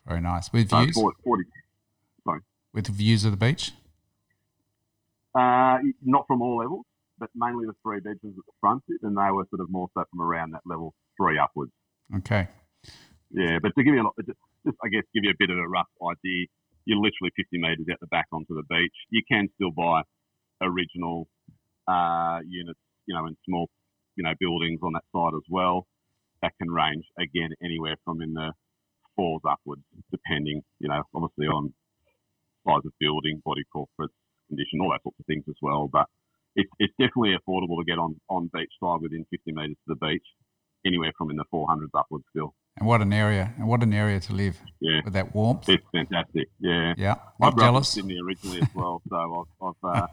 Very 0.06 0.20
nice. 0.20 0.52
With 0.52 0.70
So 0.70 0.82
views? 0.82 0.94
40, 0.94 1.44
40 2.24 2.40
With 2.72 2.88
views 2.88 3.24
of 3.24 3.30
the 3.30 3.36
beach? 3.36 3.72
Uh, 5.34 5.78
not 6.02 6.26
from 6.26 6.40
all 6.42 6.56
levels, 6.56 6.85
but 7.18 7.30
mainly 7.34 7.66
the 7.66 7.74
three 7.82 8.00
bedrooms 8.00 8.36
at 8.38 8.46
the 8.46 8.56
front, 8.60 8.82
and 9.02 9.16
they 9.16 9.30
were 9.30 9.46
sort 9.50 9.60
of 9.60 9.70
more 9.70 9.88
so 9.94 10.04
from 10.10 10.20
around 10.20 10.52
that 10.52 10.62
level 10.66 10.94
three 11.16 11.38
upwards. 11.38 11.72
Okay. 12.16 12.48
Yeah, 13.30 13.58
but 13.60 13.72
to 13.76 13.82
give 13.82 13.94
you 13.94 14.02
a 14.02 14.04
lot, 14.04 14.14
just, 14.24 14.38
just 14.64 14.76
I 14.84 14.88
guess 14.88 15.02
give 15.14 15.24
you 15.24 15.30
a 15.30 15.38
bit 15.38 15.50
of 15.50 15.58
a 15.58 15.68
rough 15.68 15.90
idea, 16.02 16.46
you're 16.84 16.98
literally 16.98 17.32
50 17.36 17.58
metres 17.58 17.86
out 17.90 17.98
the 18.00 18.06
back 18.06 18.26
onto 18.32 18.54
the 18.54 18.62
beach. 18.68 18.94
You 19.10 19.22
can 19.28 19.48
still 19.56 19.72
buy 19.72 20.02
original 20.62 21.28
uh, 21.88 22.38
units, 22.46 22.78
you 23.06 23.14
know, 23.14 23.26
in 23.26 23.36
small, 23.44 23.69
you 24.14 24.24
know, 24.24 24.32
buildings 24.38 24.80
on 24.82 24.92
that 24.94 25.04
side 25.12 25.34
as 25.36 25.44
well. 25.50 25.86
That 26.42 26.52
can 26.58 26.70
range 26.70 27.04
again 27.19 27.50
anywhere 27.62 27.96
from 28.04 28.22
in 28.22 28.34
the 28.34 28.52
fours 29.16 29.42
upwards, 29.48 29.82
depending, 30.10 30.62
you 30.78 30.88
know, 30.88 31.02
obviously 31.14 31.46
on 31.46 31.72
size 32.66 32.84
of 32.84 32.92
building, 33.00 33.42
body 33.44 33.64
corporate 33.72 34.10
condition, 34.48 34.80
all 34.80 34.90
that 34.90 35.02
sorts 35.02 35.19
of 35.19 35.26
things 35.26 35.44
as 35.48 35.56
well. 35.62 35.88
But 35.90 36.06
it's 36.56 36.70
it's 36.79 36.93
definitely 36.99 37.37
affordable 37.38 37.79
to 37.79 37.85
get 37.87 37.99
on 37.99 38.17
on 38.29 38.50
beach 38.53 38.73
side 38.82 39.00
within 39.03 39.25
50 39.31 39.53
metres 39.53 39.76
to 39.87 39.94
the 39.94 40.06
beach, 40.06 40.26
anywhere 40.85 41.12
from 41.17 41.31
in 41.31 41.37
the 41.37 41.44
400s 41.53 41.88
upwards 41.97 42.25
still. 42.31 42.55
And 42.79 42.87
what 42.87 43.00
an 43.00 43.12
area. 43.12 43.55
And 43.58 43.69
what 43.69 43.82
an 43.82 43.94
area 43.94 44.20
to 44.20 44.32
live 44.35 44.61
Yeah. 44.81 45.00
with 45.05 45.14
that 45.14 45.35
warmth. 45.35 45.67
It's 45.69 45.85
fantastic. 45.93 46.49
Yeah. 46.58 46.93
Yeah. 46.99 47.14
I 47.14 47.17
Not 47.17 47.23
grew 47.38 47.47
up 47.49 47.53
in 47.55 47.58
jealous. 47.75 47.88
Sydney 47.88 48.19
originally 48.26 48.61
as 48.61 48.69
well, 48.75 49.00
so 49.08 49.17
I've 49.62 49.67
I've, 49.69 50.03
uh, 50.03 50.06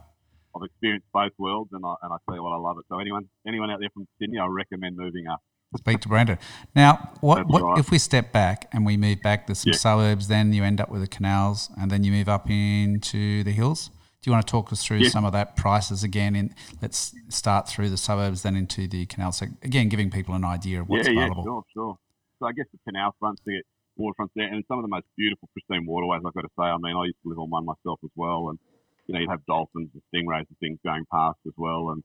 I've 0.55 0.63
experienced 0.63 1.07
both 1.11 1.31
worlds, 1.39 1.71
and 1.73 1.83
I 1.85 1.93
and 2.03 2.13
I 2.13 2.17
tell 2.25 2.35
you 2.37 2.43
what, 2.43 2.53
I 2.53 2.57
love 2.57 2.77
it. 2.77 2.85
So 2.89 2.99
anyone 2.99 3.23
anyone 3.47 3.69
out 3.71 3.79
there 3.79 3.89
from 3.93 4.07
Sydney, 4.19 4.37
I 4.39 4.45
recommend 4.45 4.95
moving 4.97 5.27
up. 5.27 5.39
Speak 5.75 6.01
to 6.01 6.07
Brendan. 6.07 6.37
Now, 6.75 7.09
what, 7.19 7.37
That's 7.37 7.49
what 7.49 7.63
right. 7.63 7.79
if 7.79 7.89
we 7.89 7.97
step 7.97 8.31
back 8.31 8.69
and 8.71 8.85
we 8.85 8.95
move 8.95 9.23
back 9.23 9.47
to 9.47 9.55
some 9.55 9.71
Yeah. 9.71 9.77
suburbs, 9.79 10.27
then 10.27 10.53
you 10.53 10.63
end 10.63 10.79
up 10.79 10.89
with 10.91 11.01
the 11.01 11.07
canals, 11.07 11.71
and 11.79 11.89
then 11.89 12.03
you 12.03 12.11
move 12.11 12.29
up 12.29 12.47
into 12.49 13.43
the 13.43 13.49
hills? 13.51 13.89
Do 14.23 14.29
you 14.29 14.33
want 14.35 14.47
to 14.47 14.51
talk 14.51 14.71
us 14.71 14.81
through 14.81 14.99
Yeah. 14.99 15.09
some 15.09 15.25
of 15.25 15.33
that 15.33 15.57
prices 15.57 16.01
again? 16.01 16.33
In 16.35 16.55
let's 16.81 17.13
start 17.27 17.67
through 17.67 17.89
the 17.89 17.97
suburbs, 17.97 18.41
then 18.41 18.55
into 18.55 18.87
the 18.87 19.05
canal. 19.05 19.33
So 19.33 19.47
again, 19.61 19.89
giving 19.89 20.09
people 20.09 20.33
an 20.33 20.45
idea 20.45 20.79
of 20.81 20.87
what's 20.87 21.07
yeah, 21.09 21.13
yeah, 21.13 21.19
available. 21.25 21.43
sure, 21.43 21.63
sure. 21.73 21.97
So 22.39 22.45
I 22.47 22.53
guess 22.53 22.65
the 22.71 22.79
canal 22.87 23.13
fronts, 23.19 23.41
the 23.45 23.61
waterfronts 23.99 24.29
there, 24.35 24.47
and 24.47 24.63
some 24.69 24.79
of 24.79 24.83
the 24.83 24.87
most 24.87 25.05
beautiful, 25.17 25.49
pristine 25.51 25.85
waterways. 25.85 26.21
I've 26.25 26.33
got 26.33 26.41
to 26.41 26.51
say. 26.57 26.63
I 26.63 26.77
mean, 26.77 26.95
I 26.95 27.03
used 27.03 27.21
to 27.23 27.29
live 27.29 27.39
on 27.39 27.49
one 27.49 27.65
myself 27.65 27.99
as 28.03 28.11
well, 28.15 28.47
and 28.49 28.57
you 29.07 29.13
know, 29.13 29.19
you'd 29.19 29.29
have 29.29 29.45
dolphins 29.45 29.89
and 29.93 30.01
stingrays 30.07 30.47
and 30.47 30.57
things 30.61 30.79
going 30.85 31.03
past 31.11 31.39
as 31.45 31.53
well, 31.57 31.89
and 31.89 32.01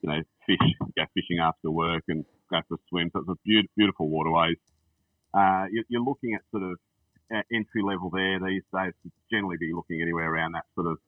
you 0.00 0.08
know, 0.08 0.22
fish 0.46 0.58
go 0.96 1.04
fishing 1.12 1.40
after 1.42 1.70
work 1.70 2.04
and 2.08 2.24
go 2.50 2.60
for 2.68 2.76
a 2.76 2.78
swim. 2.88 3.10
So 3.12 3.20
it's 3.20 3.28
a 3.28 3.36
beautiful, 3.44 3.72
beautiful 3.76 4.08
waterways. 4.08 4.56
Uh, 5.34 5.66
you- 5.70 5.84
you're 5.88 6.02
looking 6.02 6.32
at 6.34 6.40
sort 6.50 6.62
of 6.62 6.78
uh, 7.30 7.42
entry 7.52 7.82
level 7.82 8.08
there 8.08 8.40
these 8.40 8.64
days. 8.72 8.94
To 9.04 9.10
generally 9.30 9.58
be 9.60 9.74
looking 9.74 10.00
anywhere 10.00 10.32
around 10.32 10.52
that 10.52 10.64
sort 10.74 10.86
of 10.86 10.98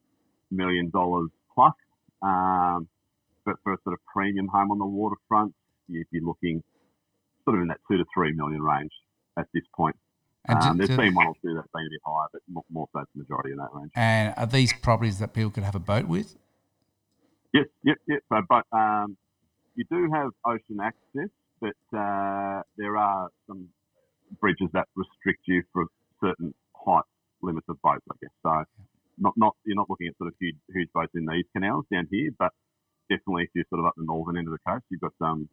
million 0.53 0.91
dollars 0.91 1.31
plus. 1.55 1.75
Um, 2.23 2.89
but 3.45 3.57
for 3.65 3.73
a 3.73 3.79
sort 3.83 3.95
of 3.95 4.01
premium 4.13 4.47
home 4.47 4.71
on 4.71 4.79
the 4.79 4.87
waterfront, 4.87 5.55
you'd 5.89 6.11
be 6.11 6.21
looking 6.21 6.63
sort 7.45 7.57
of 7.57 7.63
in 7.63 7.69
that 7.69 7.81
two 7.91 7.99
to 7.99 8.05
three 8.15 8.33
million 8.33 8.63
range 8.63 8.93
at 9.37 9.47
this 9.53 9.65
point. 9.75 9.97
And, 10.47 10.59
Um, 10.63 10.77
there's 10.77 10.97
been 10.97 11.15
one 11.15 11.27
or 11.29 11.35
two 11.43 11.55
that's 11.55 11.69
been 11.73 11.87
a 11.87 11.91
bit 11.91 12.01
higher, 12.05 12.27
but 12.33 12.43
more, 12.49 12.65
more 12.71 12.89
so 12.93 13.01
it's 13.01 13.11
the 13.15 13.21
majority 13.21 13.53
in 13.53 13.59
that 13.59 13.71
range. 13.73 13.91
and 13.95 14.35
are 14.37 14.47
these 14.47 14.73
properties 14.73 15.19
that 15.21 15.33
people 15.35 15.51
could 15.51 15.63
have 15.63 15.75
a 15.75 15.81
boat 15.81 16.07
with? 16.07 16.37
Yep, 17.53 17.67
yep, 17.85 17.99
yep. 18.09 18.23
So, 18.29 18.41
but 18.49 18.65
um, 18.77 19.17
you 19.75 19.85
do 19.91 20.11
have 20.13 20.31
ocean 20.45 20.81
access, 20.83 21.29
but 21.61 21.77
uh, 21.97 22.63
there 22.77 22.97
are 22.97 23.29
some 23.47 23.69
bridges 24.41 24.69
that 24.73 24.89
restrict 24.97 25.43
you 25.47 25.63
for 25.73 25.87
certain 26.21 26.55
height 26.75 27.05
limits 27.43 27.69
of 27.69 27.81
boats, 27.83 28.05
I 28.11 28.15
guess. 28.21 28.31
So, 28.43 28.65
not 29.19 29.35
not 29.37 29.57
you're 29.65 29.77
not 29.77 29.89
looking 29.91 30.09
at 30.09 30.17
sort 30.19 30.29
of 30.29 30.35
huge 30.41 30.57
huge 30.75 30.89
boats 30.93 31.13
in 31.15 31.27
these 31.27 31.45
canals 31.55 31.85
down 31.93 32.09
here, 32.11 32.31
but 32.39 32.53
definitely 33.11 33.45
if 33.45 33.51
you're 33.55 33.65
sort 33.69 33.81
of 33.81 33.87
up 33.87 33.95
the 33.97 34.05
northern 34.05 34.37
end 34.39 34.47
of 34.49 34.53
the 34.53 34.59
coast, 34.67 34.85
you've 34.91 35.01
got 35.01 35.13
some 35.19 35.49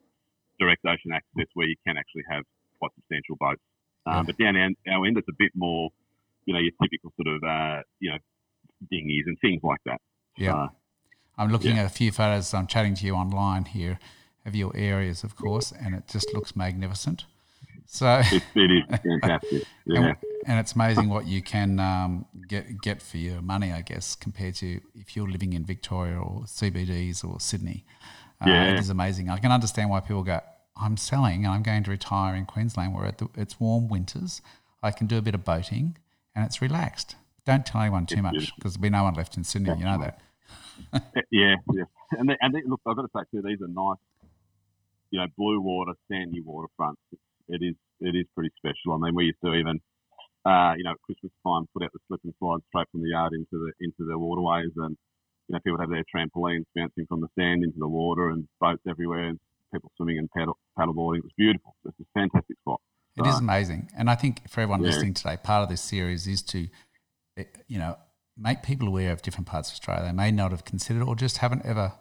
direct 0.59 0.83
ocean 0.85 1.11
access 1.13 1.47
where 1.53 1.67
you 1.67 1.75
can 1.85 1.97
actually 1.97 2.23
have 2.29 2.43
quite 2.79 2.91
substantial 2.95 3.35
boats. 3.39 3.61
Um, 4.05 4.25
But 4.25 4.37
down 4.37 4.55
our, 4.55 5.05
end, 5.05 5.17
it's 5.17 5.27
a 5.27 5.37
bit 5.37 5.51
more, 5.55 5.89
you 6.45 6.53
know, 6.53 6.59
your 6.59 6.71
typical 6.81 7.13
sort 7.15 7.27
of, 7.35 7.43
uh, 7.43 7.81
you 7.99 8.11
know, 8.11 8.17
dinghies 8.91 9.23
and 9.27 9.37
things 9.39 9.61
like 9.63 9.79
that. 9.85 10.01
Yeah. 10.37 10.51
So, 10.51 10.75
I'm 11.37 11.51
looking 11.51 11.75
Yeah. 11.75 11.83
at 11.83 11.85
a 11.85 11.89
few 11.93 12.11
photos. 12.11 12.53
I'm 12.53 12.67
chatting 12.67 12.95
to 12.95 13.05
you 13.05 13.13
online 13.15 13.65
here. 13.65 13.99
of 14.45 14.55
your 14.55 14.75
areas, 14.75 15.23
of 15.23 15.35
course, 15.35 15.71
and 15.71 15.93
it 15.93 16.07
just 16.07 16.33
looks 16.33 16.55
magnificent. 16.55 17.25
So 17.91 18.21
it, 18.23 18.43
it 18.53 18.71
is 18.71 18.99
fantastic. 18.99 19.63
Yeah. 19.87 19.99
And, 19.99 20.17
and, 20.45 20.59
it's 20.59 20.73
amazing 20.73 21.09
what 21.09 21.25
you 21.25 21.41
can 21.41 21.79
um, 21.79 22.27
get 22.47 22.79
get 22.81 23.01
for 23.01 23.17
your 23.17 23.41
money, 23.41 23.71
I 23.71 23.81
guess, 23.81 24.13
compared 24.13 24.53
to 24.55 24.79
if 24.93 25.15
you're 25.15 25.27
living 25.27 25.53
in 25.53 25.65
Victoria 25.65 26.19
or 26.19 26.43
CBDs 26.43 27.25
or 27.25 27.39
Sydney. 27.39 27.85
Uh, 28.39 28.49
yeah. 28.49 28.73
It 28.73 28.79
is 28.79 28.91
amazing. 28.91 29.29
I 29.29 29.39
can 29.39 29.51
understand 29.51 29.89
why 29.89 30.01
people 30.01 30.21
go, 30.21 30.39
I'm 30.79 30.97
selling 30.97 31.45
and 31.45 31.53
I'm 31.53 31.63
going 31.63 31.83
to 31.83 31.89
retire 31.89 32.35
in 32.35 32.45
Queensland 32.45 32.93
where 32.93 33.11
it's 33.35 33.59
warm 33.59 33.87
winters. 33.87 34.43
I 34.83 34.91
can 34.91 35.07
do 35.07 35.17
a 35.17 35.21
bit 35.23 35.33
of 35.33 35.43
boating 35.43 35.97
and 36.35 36.45
it's 36.45 36.61
relaxed. 36.61 37.15
Don't 37.43 37.65
tell 37.65 37.81
anyone 37.81 38.05
too 38.05 38.21
much 38.21 38.53
because 38.55 38.75
there'll 38.75 38.83
be 38.83 38.89
no 38.91 39.03
one 39.03 39.15
left 39.15 39.35
in 39.35 39.43
Sydney. 39.43 39.75
You 39.79 39.85
know 39.85 39.97
that. 39.97 40.21
yeah, 41.31 41.55
yeah. 41.73 41.83
And, 42.11 42.29
they, 42.29 42.37
and 42.39 42.53
they, 42.53 42.61
look, 42.65 42.81
I've 42.85 42.95
got 42.95 43.01
to 43.01 43.09
say 43.15 43.23
too, 43.31 43.41
these 43.41 43.61
are 43.61 43.67
nice, 43.67 43.97
you 45.09 45.19
know, 45.19 45.25
blue 45.35 45.59
water, 45.59 45.93
sandy 46.07 46.43
waterfronts. 46.43 46.97
It's, 47.11 47.21
it 47.49 47.61
is 47.61 47.75
it 47.99 48.15
is 48.15 48.25
pretty 48.33 48.51
special. 48.57 48.93
I 48.93 48.97
mean, 48.97 49.15
we 49.15 49.25
used 49.25 49.41
to 49.43 49.53
even, 49.53 49.81
uh, 50.45 50.73
you 50.77 50.83
know, 50.83 50.91
at 50.91 51.01
Christmas 51.01 51.33
time, 51.45 51.65
put 51.73 51.83
out 51.83 51.91
the 51.91 51.99
slip 52.07 52.21
and 52.23 52.33
slide 52.39 52.59
straight 52.69 52.87
from 52.91 53.01
the 53.01 53.09
yard 53.09 53.33
into 53.33 53.51
the 53.51 53.71
into 53.81 54.07
the 54.07 54.17
waterways, 54.17 54.71
and 54.77 54.95
you 55.47 55.53
know, 55.53 55.59
people 55.59 55.79
have 55.79 55.89
their 55.89 56.05
trampolines 56.13 56.65
bouncing 56.75 57.05
from 57.07 57.21
the 57.21 57.27
sand 57.37 57.63
into 57.63 57.79
the 57.79 57.87
water, 57.87 58.29
and 58.29 58.47
boats 58.61 58.81
everywhere, 58.87 59.25
and 59.25 59.39
people 59.73 59.91
swimming 59.97 60.17
and 60.17 60.29
paddle 60.31 60.57
paddleboarding. 60.77 61.19
It 61.19 61.23
was 61.25 61.33
beautiful. 61.37 61.75
It's 61.85 61.99
a 61.99 62.05
fantastic 62.13 62.57
spot. 62.61 62.79
It 63.17 63.27
is 63.27 63.39
amazing, 63.39 63.89
and 63.97 64.09
I 64.09 64.15
think 64.15 64.49
for 64.49 64.61
everyone 64.61 64.81
yeah. 64.81 64.91
listening 64.91 65.13
today, 65.13 65.35
part 65.43 65.63
of 65.63 65.69
this 65.69 65.81
series 65.81 66.25
is 66.25 66.41
to, 66.43 66.67
eh, 67.35 67.43
you 67.67 67.77
know, 67.77 67.97
make 68.37 68.63
people 68.63 68.87
aware 68.87 69.11
of 69.11 69.21
different 69.21 69.45
parts 69.45 69.69
of 69.69 69.73
Australia 69.73 70.05
they 70.05 70.13
may 70.13 70.31
not 70.31 70.51
have 70.51 70.63
considered 70.63 71.03
or 71.03 71.15
just 71.15 71.39
haven't 71.39 71.65
ever 71.65 71.91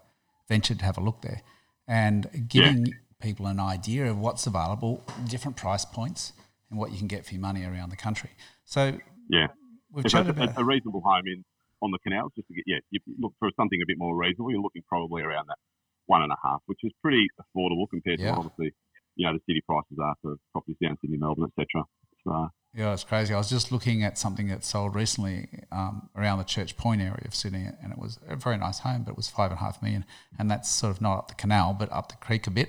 ventured 0.49 0.79
to 0.79 0.85
have 0.85 0.97
a 0.97 1.01
look 1.01 1.23
there, 1.23 1.43
and 1.89 2.47
giving. 2.49 2.87
Yeah 2.87 2.93
people 3.21 3.47
an 3.47 3.61
idea 3.61 4.11
of 4.11 4.19
what's 4.19 4.47
available, 4.47 5.05
different 5.29 5.57
price 5.57 5.85
points, 5.85 6.33
and 6.71 6.79
what 6.79 6.93
you 6.93 6.99
can 6.99 7.09
get 7.09 7.25
for 7.25 7.35
your 7.35 7.41
money 7.41 7.65
around 7.65 7.91
the 7.91 7.97
country. 7.97 8.31
So 8.65 8.99
yeah, 9.29 9.49
we've 9.93 10.07
if 10.07 10.13
chatted 10.13 10.31
about 10.31 10.57
a, 10.57 10.61
a 10.61 10.65
reasonable 10.65 11.01
home 11.05 11.27
in 11.27 11.45
on 11.81 11.91
the 11.91 11.99
canals 11.99 12.33
just 12.37 12.49
to 12.49 12.55
get 12.55 12.65
yeah, 12.67 12.79
you 12.91 13.01
look 13.19 13.33
for 13.39 13.51
something 13.57 13.81
a 13.83 13.87
bit 13.87 13.99
more 13.99 14.17
reasonable. 14.17 14.51
You're 14.51 14.63
looking 14.63 14.83
probably 14.89 15.23
around 15.23 15.47
that 15.49 15.59
one 16.07 16.23
and 16.23 16.33
a 16.33 16.37
half, 16.43 16.61
which 16.67 16.81
is 16.83 16.93
pretty 17.03 17.27
affordable 17.41 17.89
compared 17.91 18.21
yeah. 18.21 18.33
to 18.33 18.39
obviously 18.39 18.73
you 19.17 19.27
know 19.27 19.33
the 19.33 19.41
city 19.47 19.63
prices 19.67 19.99
are 20.03 20.15
for 20.23 20.37
properties 20.53 20.77
down 20.83 20.97
Sydney, 21.01 21.19
Melbourne, 21.19 21.51
etc. 21.51 21.85
So 22.25 22.49
yeah, 22.75 22.93
it's 22.93 23.05
crazy. 23.05 23.33
I 23.33 23.39
was 23.39 23.49
just 23.49 23.73
looking 23.73 24.03
at 24.03 24.19
something 24.19 24.49
that 24.49 24.65
sold 24.65 24.95
recently 24.95 25.49
um, 25.73 26.11
around 26.15 26.39
the 26.39 26.45
Church 26.45 26.77
Point 26.77 27.01
area 27.01 27.23
of 27.25 27.35
Sydney, 27.35 27.67
and 27.83 27.93
it 27.93 27.99
was 27.99 28.19
a 28.29 28.37
very 28.37 28.59
nice 28.59 28.81
home, 28.81 29.05
but 29.05 29.13
it 29.13 29.17
was 29.17 29.29
five 29.29 29.51
and 29.51 29.59
a 29.59 29.63
half 29.63 29.83
million, 29.83 30.05
and 30.39 30.51
that's 30.51 30.69
sort 30.71 30.91
of 30.91 31.01
not 31.01 31.19
up 31.19 31.29
the 31.29 31.35
canal, 31.35 31.75
but 31.79 31.91
up 31.91 32.09
the 32.09 32.17
creek 32.17 32.47
a 32.47 32.51
bit. 32.51 32.69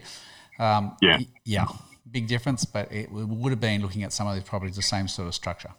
Um, 0.60 0.98
yeah. 1.02 1.20
Yeah. 1.46 1.68
Big 2.10 2.28
difference, 2.28 2.66
but 2.66 2.92
it 2.92 3.12
would 3.12 3.52
have 3.52 3.62
been 3.62 3.82
looking 3.82 4.04
at 4.04 4.12
some 4.12 4.28
of 4.28 4.34
these 4.34 4.44
properties 4.44 4.76
the 4.76 4.82
same 4.82 5.08
sort 5.08 5.28
of 5.28 5.36
structure. 5.36 5.72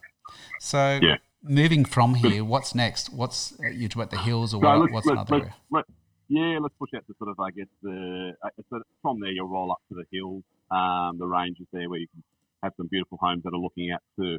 So, 0.60 1.00
yeah. 1.02 1.16
moving 1.42 1.84
from 1.84 2.14
here, 2.14 2.44
what's 2.44 2.74
next? 2.74 3.12
What's 3.12 3.58
uh, 3.60 3.68
you 3.68 3.88
talk 3.88 3.96
about 3.96 4.10
the 4.10 4.18
hills 4.18 4.54
or 4.54 4.60
what, 4.60 4.92
what's 4.92 5.08
another 5.08 5.34
area? 5.34 5.54
Let, 5.70 5.84
yeah, 6.28 6.58
let's 6.60 6.74
push 6.78 6.90
out 6.94 7.04
to 7.08 7.14
sort 7.18 7.30
of, 7.30 7.40
I 7.40 7.50
guess, 7.50 7.66
the 7.82 8.34
uh, 8.44 8.48
so 8.70 8.80
from 9.02 9.18
there 9.20 9.32
you'll 9.32 9.48
roll 9.48 9.72
up 9.72 9.80
to 9.88 9.96
the 9.96 10.04
hills, 10.12 10.44
um, 10.70 11.18
the 11.18 11.26
ranges 11.26 11.66
there 11.72 11.90
where 11.90 11.98
you 11.98 12.06
can 12.06 12.22
have 12.62 12.72
some 12.76 12.86
beautiful 12.86 13.18
homes 13.20 13.42
that 13.42 13.52
are 13.52 13.58
looking 13.58 13.90
out 13.90 14.02
to 14.20 14.38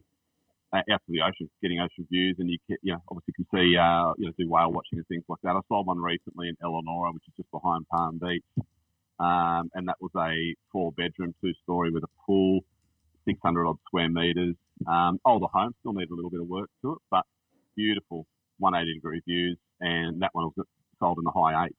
uh, 0.72 0.78
out 0.78 1.02
to 1.06 1.12
the 1.12 1.22
ocean, 1.22 1.50
getting 1.62 1.82
ocean 1.82 2.08
views, 2.10 2.38
and 2.40 2.50
you 2.50 2.58
can, 2.68 2.78
you 2.82 2.94
know, 2.94 3.04
obviously 3.10 3.34
can 3.34 3.46
see, 3.54 3.76
uh, 3.76 4.14
you 4.18 4.28
know, 4.28 4.32
do 4.38 4.50
whale 4.50 4.72
watching 4.72 4.98
and 5.00 5.08
things 5.08 5.24
like 5.28 5.40
that. 5.44 5.56
I 5.56 5.60
sold 5.68 5.88
one 5.88 6.00
recently 6.00 6.48
in 6.48 6.56
Elanora, 6.64 7.14
which 7.14 7.24
is 7.28 7.34
just 7.36 7.52
behind 7.52 7.86
Palm 7.90 8.20
Beach. 8.20 8.44
Um, 9.22 9.70
and 9.76 9.88
that 9.88 9.98
was 10.02 10.12
a 10.18 10.56
four 10.72 10.92
bedroom, 10.94 11.36
two 11.42 11.54
story 11.64 11.92
with 11.92 12.04
a 12.04 12.08
pool, 12.26 12.62
600 13.26 13.68
odd 13.68 13.78
square 13.86 14.10
meters. 14.10 14.56
Um, 14.88 15.20
older 15.24 15.46
home, 15.54 15.76
still 15.82 15.94
needs 15.94 16.10
a 16.10 16.16
little 16.16 16.32
bit 16.32 16.42
of 16.42 16.48
work 16.48 16.70
to 16.82 16.94
it, 16.94 16.98
but 17.12 17.24
beautiful 17.76 18.26
180 18.58 18.96
degree 18.96 19.22
views. 19.28 19.58
And 19.80 20.22
that 20.24 20.32
one 20.34 20.46
was 20.56 20.66
sold 21.00 21.20
in 21.20 21.24
the 21.24 21.32
high 21.32 21.66
eight, 21.66 21.76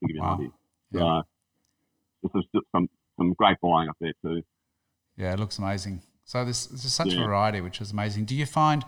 to 0.00 0.06
give 0.08 0.16
you 0.16 0.22
wow. 0.22 0.34
an 0.34 0.34
idea. 0.34 0.50
Yeah. 0.90 1.22
So 2.22 2.30
there's 2.32 2.64
some, 2.72 2.88
some 3.16 3.34
great 3.34 3.60
buying 3.60 3.88
up 3.88 3.96
there 4.00 4.14
too. 4.22 4.42
Yeah, 5.16 5.32
it 5.32 5.38
looks 5.38 5.58
amazing. 5.58 6.02
So 6.24 6.44
there's, 6.44 6.66
there's 6.66 6.92
such 6.92 7.12
yeah. 7.12 7.22
a 7.22 7.26
variety, 7.26 7.60
which 7.60 7.80
is 7.80 7.92
amazing. 7.92 8.24
Do 8.24 8.34
you 8.34 8.46
find 8.46 8.84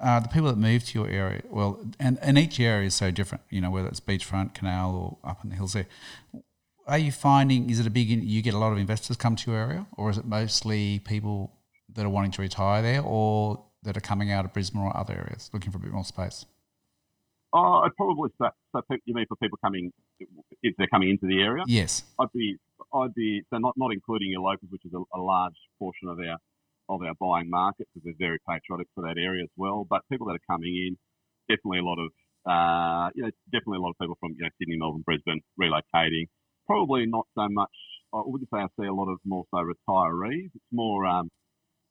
uh, 0.00 0.18
the 0.18 0.28
people 0.28 0.48
that 0.48 0.58
move 0.58 0.84
to 0.86 0.98
your 0.98 1.08
area, 1.08 1.42
well, 1.48 1.80
and, 2.00 2.18
and 2.20 2.36
each 2.36 2.58
area 2.58 2.88
is 2.88 2.94
so 2.94 3.12
different, 3.12 3.44
you 3.48 3.60
know, 3.60 3.70
whether 3.70 3.86
it's 3.86 4.00
beachfront, 4.00 4.54
canal, 4.54 5.18
or 5.22 5.30
up 5.30 5.44
in 5.44 5.50
the 5.50 5.56
hills 5.56 5.74
there 5.74 5.86
are 6.86 6.98
you 6.98 7.12
finding 7.12 7.70
is 7.70 7.80
it 7.80 7.86
a 7.86 7.90
big 7.90 8.08
you 8.08 8.42
get 8.42 8.54
a 8.54 8.58
lot 8.58 8.72
of 8.72 8.78
investors 8.78 9.16
come 9.16 9.36
to 9.36 9.50
your 9.50 9.60
area 9.60 9.86
or 9.96 10.10
is 10.10 10.18
it 10.18 10.24
mostly 10.24 10.98
people 11.00 11.52
that 11.94 12.04
are 12.04 12.10
wanting 12.10 12.30
to 12.32 12.42
retire 12.42 12.82
there 12.82 13.02
or 13.02 13.64
that 13.82 13.96
are 13.96 14.00
coming 14.00 14.30
out 14.30 14.44
of 14.44 14.52
Brisbane 14.52 14.80
or 14.80 14.96
other 14.96 15.14
areas 15.14 15.50
looking 15.52 15.70
for 15.70 15.78
a 15.78 15.80
bit 15.80 15.92
more 15.92 16.04
space? 16.04 16.46
Oh, 17.52 17.82
I'd 17.84 17.94
probably 17.96 18.30
say, 18.40 18.48
so 18.72 18.82
you 19.04 19.14
mean 19.14 19.26
for 19.28 19.36
people 19.36 19.58
coming 19.64 19.92
if 20.62 20.74
they're 20.76 20.88
coming 20.88 21.10
into 21.10 21.26
the 21.26 21.40
area? 21.40 21.62
Yes. 21.66 22.02
I'd 22.18 22.32
be 22.34 22.56
I'd 22.92 23.14
be 23.14 23.42
so 23.50 23.58
not 23.58 23.74
not 23.76 23.92
including 23.92 24.30
your 24.30 24.40
locals, 24.40 24.70
which 24.70 24.84
is 24.84 24.92
a, 24.92 25.02
a 25.16 25.20
large 25.20 25.54
portion 25.78 26.08
of 26.08 26.18
our 26.18 26.38
of 26.88 27.02
our 27.02 27.14
buying 27.20 27.48
market 27.48 27.86
because 27.94 28.04
they're 28.04 28.28
very 28.28 28.38
patriotic 28.48 28.88
for 28.94 29.02
that 29.02 29.16
area 29.18 29.44
as 29.44 29.50
well. 29.56 29.86
But 29.88 30.02
people 30.10 30.26
that 30.26 30.34
are 30.34 30.46
coming 30.50 30.74
in, 30.74 30.98
definitely 31.48 31.78
a 31.78 31.84
lot 31.84 31.98
of 32.02 32.10
uh, 32.44 33.10
you 33.14 33.22
know, 33.22 33.30
definitely 33.52 33.78
a 33.78 33.80
lot 33.80 33.90
of 33.90 33.98
people 34.00 34.16
from 34.18 34.32
you 34.36 34.42
know 34.42 34.50
Sydney, 34.58 34.76
Melbourne, 34.76 35.04
Brisbane 35.06 35.40
relocating 35.60 36.26
probably 36.66 37.06
not 37.06 37.26
so 37.34 37.48
much. 37.48 37.70
I 38.12 38.22
wouldn't 38.24 38.50
say 38.50 38.58
I 38.60 38.66
see 38.78 38.86
a 38.86 38.94
lot 38.94 39.10
of 39.10 39.18
more 39.24 39.44
so 39.50 39.58
retirees. 39.58 40.50
It's 40.54 40.72
more, 40.72 41.04
um, 41.06 41.30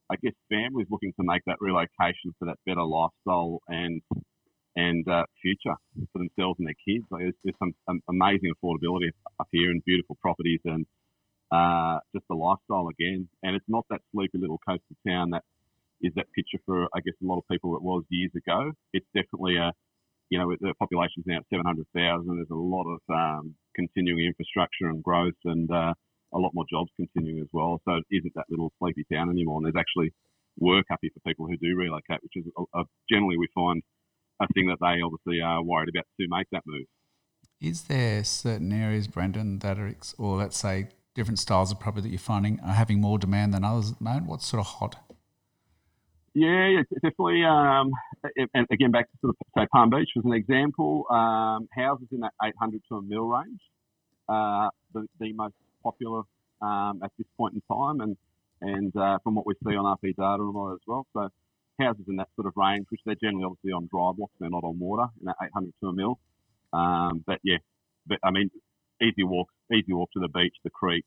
I 0.09 0.15
guess, 0.21 0.33
families 0.49 0.87
looking 0.89 1.13
to 1.19 1.25
make 1.25 1.41
that 1.45 1.57
relocation 1.59 2.33
for 2.39 2.45
that 2.45 2.57
better 2.65 2.83
lifestyle 2.83 3.59
and 3.67 4.01
and 4.75 5.07
uh, 5.07 5.23
future 5.41 5.75
for 6.11 6.17
themselves 6.17 6.57
and 6.57 6.67
their 6.67 6.81
kids. 6.87 7.05
Like 7.11 7.21
there's, 7.21 7.35
there's 7.43 7.55
some, 7.59 7.73
some, 7.85 8.01
amazing 8.09 8.51
affordability 8.57 9.11
up 9.39 9.47
here 9.51 9.69
and 9.69 9.83
beautiful 9.85 10.17
properties 10.19 10.61
and 10.65 10.87
uh, 11.51 11.99
just 12.15 12.25
the 12.27 12.35
lifestyle 12.35 12.87
again. 12.89 13.29
And 13.43 13.55
it's 13.55 13.65
not 13.67 13.85
that 13.91 14.01
sleepy 14.11 14.39
little 14.39 14.59
coastal 14.67 14.97
town 15.07 15.29
that 15.31 15.43
is 16.01 16.11
that 16.15 16.25
picture 16.35 16.57
for 16.65 16.85
I 16.93 16.99
guess 17.05 17.13
a 17.21 17.25
lot 17.25 17.37
of 17.37 17.43
people 17.51 17.75
it 17.75 17.83
was 17.83 18.03
years 18.09 18.31
ago. 18.35 18.71
It's 18.93 19.05
definitely 19.13 19.57
a 19.57 19.71
you 20.33 20.39
know, 20.39 20.49
the 20.59 20.73
population 20.79 21.21
is 21.21 21.25
now 21.27 21.37
at 21.37 21.45
700,000. 21.51 22.25
There's 22.25 22.47
a 22.49 22.55
lot 22.55 22.87
of 22.89 22.99
um, 23.13 23.53
continuing 23.75 24.25
infrastructure 24.25 24.87
and 24.87 25.03
growth 25.03 25.37
and 25.45 25.69
uh, 25.69 25.93
a 26.33 26.39
lot 26.39 26.55
more 26.55 26.65
jobs 26.67 26.89
continuing 26.95 27.39
as 27.39 27.47
well. 27.53 27.79
So 27.85 27.97
it 27.97 28.05
isn't 28.09 28.33
that 28.33 28.45
little 28.49 28.73
sleepy 28.79 29.05
town 29.13 29.29
anymore. 29.29 29.57
And 29.57 29.65
there's 29.67 29.79
actually 29.79 30.11
work 30.57 30.87
up 30.91 30.97
here 31.03 31.11
for 31.13 31.19
people 31.29 31.45
who 31.45 31.55
do 31.57 31.77
relocate, 31.77 32.23
which 32.23 32.33
is 32.35 32.45
a, 32.57 32.79
a, 32.79 32.83
generally 33.11 33.37
we 33.37 33.47
find 33.53 33.83
a 34.41 34.47
thing 34.55 34.65
that 34.69 34.79
they 34.81 35.03
obviously 35.05 35.39
are 35.39 35.61
worried 35.61 35.89
about 35.89 36.05
to 36.19 36.25
make 36.27 36.47
that 36.51 36.63
move. 36.65 36.87
Is 37.61 37.83
there 37.83 38.23
certain 38.23 38.73
areas, 38.73 39.07
Brendan, 39.07 39.59
that 39.59 39.77
are, 39.77 39.93
or 40.17 40.37
let's 40.37 40.57
say 40.57 40.87
different 41.13 41.37
styles 41.37 41.71
of 41.71 41.79
property 41.79 42.01
that 42.01 42.09
you're 42.09 42.17
finding 42.17 42.59
are 42.61 42.73
having 42.73 42.99
more 42.99 43.19
demand 43.19 43.53
than 43.53 43.63
others 43.63 43.91
at 43.91 43.99
the 43.99 44.03
moment? 44.03 44.25
What's 44.25 44.47
sort 44.47 44.61
of 44.61 44.65
hot? 44.65 44.95
Yeah, 46.35 46.81
definitely. 46.93 47.43
Um, 47.43 47.91
and 48.53 48.67
again, 48.71 48.91
back 48.91 49.11
to 49.11 49.17
sort 49.21 49.35
of 49.39 49.47
say 49.55 49.67
Palm 49.71 49.89
Beach 49.89 50.09
was 50.15 50.25
an 50.25 50.33
example. 50.33 51.05
Um, 51.09 51.67
houses 51.71 52.07
in 52.11 52.21
that 52.21 52.33
800 52.43 52.81
to 52.89 52.95
a 52.95 53.01
mil 53.01 53.25
range, 53.25 53.61
uh, 54.27 54.69
the, 54.93 55.07
the 55.19 55.33
most 55.33 55.53
popular 55.83 56.23
um, 56.61 57.01
at 57.03 57.11
this 57.17 57.27
point 57.37 57.53
in 57.53 57.61
time, 57.71 58.01
and 58.01 58.17
and 58.61 58.95
uh, 58.95 59.19
from 59.23 59.35
what 59.35 59.45
we 59.45 59.53
see 59.63 59.75
on 59.75 59.85
RP 59.85 60.15
data 60.15 60.35
and 60.41 60.55
all 60.55 60.69
that 60.69 60.73
as 60.75 60.79
well. 60.87 61.05
So 61.13 61.29
houses 61.79 62.05
in 62.07 62.15
that 62.15 62.29
sort 62.35 62.47
of 62.47 62.53
range, 62.55 62.85
which 62.89 63.01
they're 63.05 63.15
generally 63.15 63.45
obviously 63.45 63.71
on 63.71 63.87
dry 63.91 64.11
blocks, 64.15 64.33
they're 64.39 64.49
not 64.49 64.63
on 64.63 64.79
water, 64.79 65.07
in 65.19 65.25
that 65.25 65.35
800 65.43 65.73
to 65.81 65.87
a 65.89 65.93
mil. 65.93 66.19
Um, 66.71 67.23
but 67.27 67.39
yeah, 67.43 67.57
but 68.07 68.19
I 68.23 68.31
mean, 68.31 68.49
easy 69.01 69.23
walk, 69.23 69.49
easy 69.71 69.93
walk 69.93 70.09
to 70.13 70.19
the 70.19 70.29
beach, 70.29 70.55
the 70.63 70.69
creek, 70.69 71.05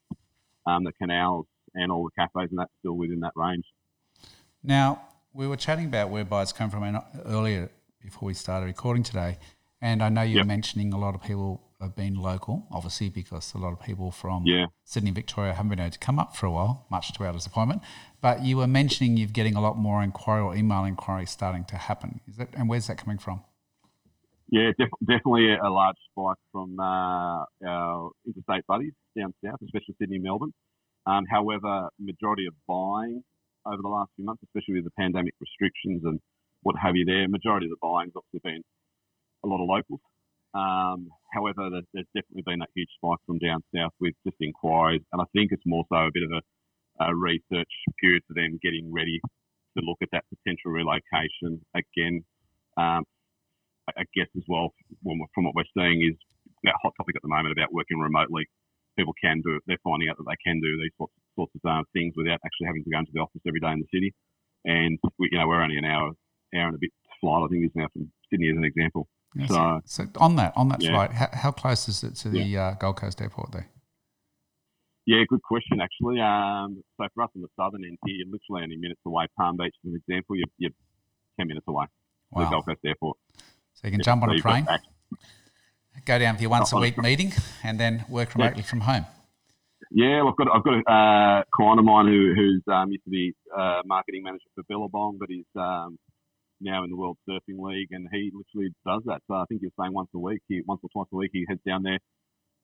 um, 0.66 0.85
the 0.85 0.92
canals, 0.92 1.47
and 1.75 1.90
all 1.90 2.04
the 2.04 2.11
cafes, 2.11 2.50
and 2.50 2.59
that's 2.59 2.71
still 2.80 2.92
within 2.92 3.21
that 3.21 3.33
range. 3.35 3.64
Now, 4.62 5.02
we 5.36 5.46
were 5.46 5.56
chatting 5.56 5.86
about 5.86 6.10
where 6.10 6.24
buyers 6.24 6.52
come 6.52 6.70
from 6.70 6.98
earlier 7.26 7.70
before 8.02 8.26
we 8.26 8.34
started 8.34 8.66
recording 8.66 9.02
today, 9.02 9.38
and 9.82 10.02
I 10.02 10.08
know 10.08 10.22
you 10.22 10.38
yep. 10.38 10.46
mentioning 10.46 10.92
a 10.92 10.98
lot 10.98 11.14
of 11.14 11.22
people 11.22 11.62
have 11.80 11.94
been 11.94 12.14
local, 12.14 12.66
obviously 12.70 13.10
because 13.10 13.52
a 13.54 13.58
lot 13.58 13.72
of 13.72 13.80
people 13.80 14.10
from 14.10 14.46
yeah. 14.46 14.66
Sydney, 14.84 15.10
Victoria 15.10 15.52
haven't 15.52 15.68
been 15.68 15.80
able 15.80 15.90
to 15.90 15.98
come 15.98 16.18
up 16.18 16.34
for 16.34 16.46
a 16.46 16.50
while, 16.50 16.86
much 16.90 17.12
to 17.12 17.24
our 17.24 17.32
disappointment. 17.34 17.82
But 18.22 18.42
you 18.42 18.56
were 18.56 18.66
mentioning 18.66 19.18
you're 19.18 19.28
getting 19.28 19.56
a 19.56 19.60
lot 19.60 19.76
more 19.76 20.02
inquiry 20.02 20.40
or 20.40 20.56
email 20.56 20.84
inquiry 20.84 21.26
starting 21.26 21.64
to 21.66 21.76
happen. 21.76 22.20
Is 22.26 22.36
that 22.36 22.48
and 22.54 22.68
where's 22.68 22.86
that 22.86 22.96
coming 22.96 23.18
from? 23.18 23.42
Yeah, 24.48 24.70
def- 24.78 24.88
definitely 25.00 25.54
a 25.54 25.68
large 25.68 25.96
spike 26.10 26.38
from 26.52 26.80
uh, 26.80 27.44
our 27.66 28.10
interstate 28.26 28.66
buddies 28.66 28.92
down 29.18 29.34
south, 29.44 29.60
especially 29.62 29.96
Sydney, 29.98 30.18
Melbourne. 30.18 30.54
Um, 31.04 31.24
however, 31.30 31.88
majority 31.98 32.46
of 32.46 32.54
buying 32.66 33.22
over 33.66 33.82
the 33.82 33.88
last 33.88 34.11
few 34.16 34.25
months, 34.25 34.42
especially 34.46 34.80
with 34.80 34.85
the 34.85 34.96
pandemic 34.99 35.35
restrictions 35.40 36.02
and 36.04 36.20
what 36.62 36.76
have 36.80 36.96
you 36.96 37.04
there. 37.04 37.28
Majority 37.28 37.66
of 37.66 37.75
the 37.75 37.82
buying's 37.82 38.14
obviously 38.16 38.40
been 38.42 38.62
a 39.44 39.49
lot 39.49 39.62
of 39.62 39.68
locals. 39.68 40.00
Um, 40.54 41.11
however, 41.35 41.68
there's, 41.68 41.85
there's, 41.92 42.12
definitely 42.16 42.46
been 42.46 42.61
that 42.61 42.73
huge 42.75 42.88
spike 42.96 43.20
from 43.26 43.38
down 43.38 43.61
south 43.75 43.92
with 44.00 44.14
just 44.25 44.40
inquiries, 44.40 45.02
and 45.12 45.20
I 45.20 45.26
think 45.35 45.52
it's 45.52 45.66
more 45.66 45.85
so 45.92 46.08
a 46.08 46.14
bit 46.14 46.25
of 46.25 46.32
a, 46.32 46.42
a 47.04 47.14
research 47.14 47.68
period 48.00 48.23
for 48.26 48.32
them 48.32 48.58
getting 48.62 48.88
ready 48.90 49.20
to 49.76 49.85
look 49.85 49.99
at 50.00 50.08
that 50.12 50.25
potential 50.32 50.73
relocation 50.73 51.61
again. 51.76 52.25
Um, 52.78 53.04
I 53.88 54.02
guess 54.16 54.26
as 54.37 54.42
well, 54.49 54.75
from 55.04 55.44
what 55.44 55.54
we're 55.54 55.70
seeing, 55.76 56.02
is 56.02 56.16
that 56.64 56.75
hot 56.82 56.94
topic 56.96 57.14
at 57.16 57.23
the 57.23 57.28
moment 57.28 57.52
about 57.52 57.73
working 57.73 57.99
remotely. 57.99 58.46
People 58.96 59.14
can 59.20 59.42
do 59.44 59.56
it. 59.56 59.62
They're 59.66 59.82
finding 59.84 60.08
out 60.08 60.16
that 60.16 60.26
they 60.26 60.38
can 60.44 60.60
do 60.60 60.76
these 60.80 60.92
sorts, 60.96 61.12
sorts 61.34 61.52
of 61.54 61.62
uh, 61.68 61.82
things 61.92 62.14
without 62.16 62.40
actually 62.44 62.66
having 62.66 62.84
to 62.84 62.90
go 62.90 62.98
into 62.98 63.12
the 63.12 63.20
office 63.20 63.42
every 63.46 63.60
day 63.60 63.72
in 63.72 63.80
the 63.80 63.90
city. 63.92 64.14
And 64.64 64.98
we, 65.18 65.28
you 65.30 65.38
know, 65.38 65.46
we're 65.46 65.62
only 65.62 65.76
an 65.76 65.84
hour, 65.84 66.12
hour 66.54 66.66
and 66.68 66.74
a 66.74 66.78
bit 66.80 66.90
flight. 67.20 67.44
I 67.44 67.48
think 67.48 67.64
is 67.64 67.70
now 67.74 67.88
from 67.92 68.10
Sydney 68.30 68.50
as 68.50 68.56
an 68.56 68.64
example. 68.64 69.08
Yes. 69.34 69.48
So, 69.48 69.80
so 69.84 70.04
on 70.18 70.36
that 70.36 70.52
on 70.56 70.68
that 70.68 70.82
yeah. 70.82 70.92
flight, 70.92 71.12
how, 71.12 71.28
how, 71.32 71.50
close 71.50 71.88
is 71.88 72.02
it 72.02 72.16
to 72.16 72.30
the 72.30 72.40
yeah. 72.40 72.68
uh, 72.68 72.74
Gold 72.74 72.96
Coast 72.96 73.20
Airport 73.20 73.52
there? 73.52 73.68
Yeah, 75.04 75.22
good 75.28 75.42
question 75.42 75.80
actually. 75.80 76.20
Um, 76.20 76.82
so 76.96 77.06
for 77.14 77.22
us 77.24 77.30
on 77.36 77.42
the 77.42 77.48
southern 77.54 77.84
end 77.84 77.98
here, 78.06 78.16
you're 78.16 78.32
literally 78.32 78.64
only 78.64 78.76
minutes 78.76 79.00
away. 79.06 79.26
Palm 79.36 79.56
Beach, 79.56 79.74
as 79.84 79.92
an 79.92 80.00
example, 80.08 80.36
you're, 80.36 80.48
you're 80.58 80.70
ten 81.38 81.48
minutes 81.48 81.66
away. 81.68 81.86
Wow. 82.30 82.44
The 82.44 82.50
Gold 82.50 82.66
Coast 82.66 82.80
Airport. 82.84 83.18
So 83.74 83.82
you 83.84 83.90
can 83.90 84.00
yeah, 84.00 84.04
jump 84.04 84.22
on 84.22 84.30
so 84.30 84.34
a 84.34 84.38
train, 84.38 84.66
go 86.04 86.18
down 86.18 86.36
for 86.36 86.42
your 86.42 86.50
once 86.50 86.72
a 86.72 86.76
week 86.76 86.98
meeting, 86.98 87.32
and 87.62 87.78
then 87.80 88.04
work 88.08 88.34
remotely 88.34 88.62
from 88.62 88.80
home. 88.80 89.06
Yeah, 89.90 90.22
well, 90.22 90.30
I've 90.30 90.36
got 90.36 90.56
I've 90.56 90.64
got 90.64 90.74
a 90.74 90.92
uh, 90.92 91.42
client 91.54 91.78
of 91.78 91.84
mine 91.84 92.06
who 92.06 92.32
who's 92.34 92.62
um, 92.72 92.90
used 92.90 93.04
to 93.04 93.10
be 93.10 93.34
uh, 93.56 93.82
marketing 93.84 94.22
manager 94.24 94.46
for 94.54 94.64
Billabong, 94.68 95.16
but 95.18 95.28
he's 95.28 95.46
um, 95.54 95.98
now 96.60 96.84
in 96.84 96.90
the 96.90 96.96
World 96.96 97.18
Surfing 97.28 97.58
League, 97.58 97.88
and 97.92 98.08
he 98.12 98.32
literally 98.34 98.72
does 98.86 99.02
that. 99.06 99.22
So 99.28 99.34
I 99.34 99.44
think 99.48 99.60
he 99.60 99.66
was 99.66 99.74
saying 99.80 99.92
once 99.92 100.08
a 100.14 100.18
week, 100.18 100.40
he 100.48 100.62
once 100.66 100.80
or 100.82 100.90
twice 100.90 101.08
a 101.12 101.16
week, 101.16 101.30
he 101.32 101.44
heads 101.48 101.60
down 101.66 101.82
there, 101.82 101.98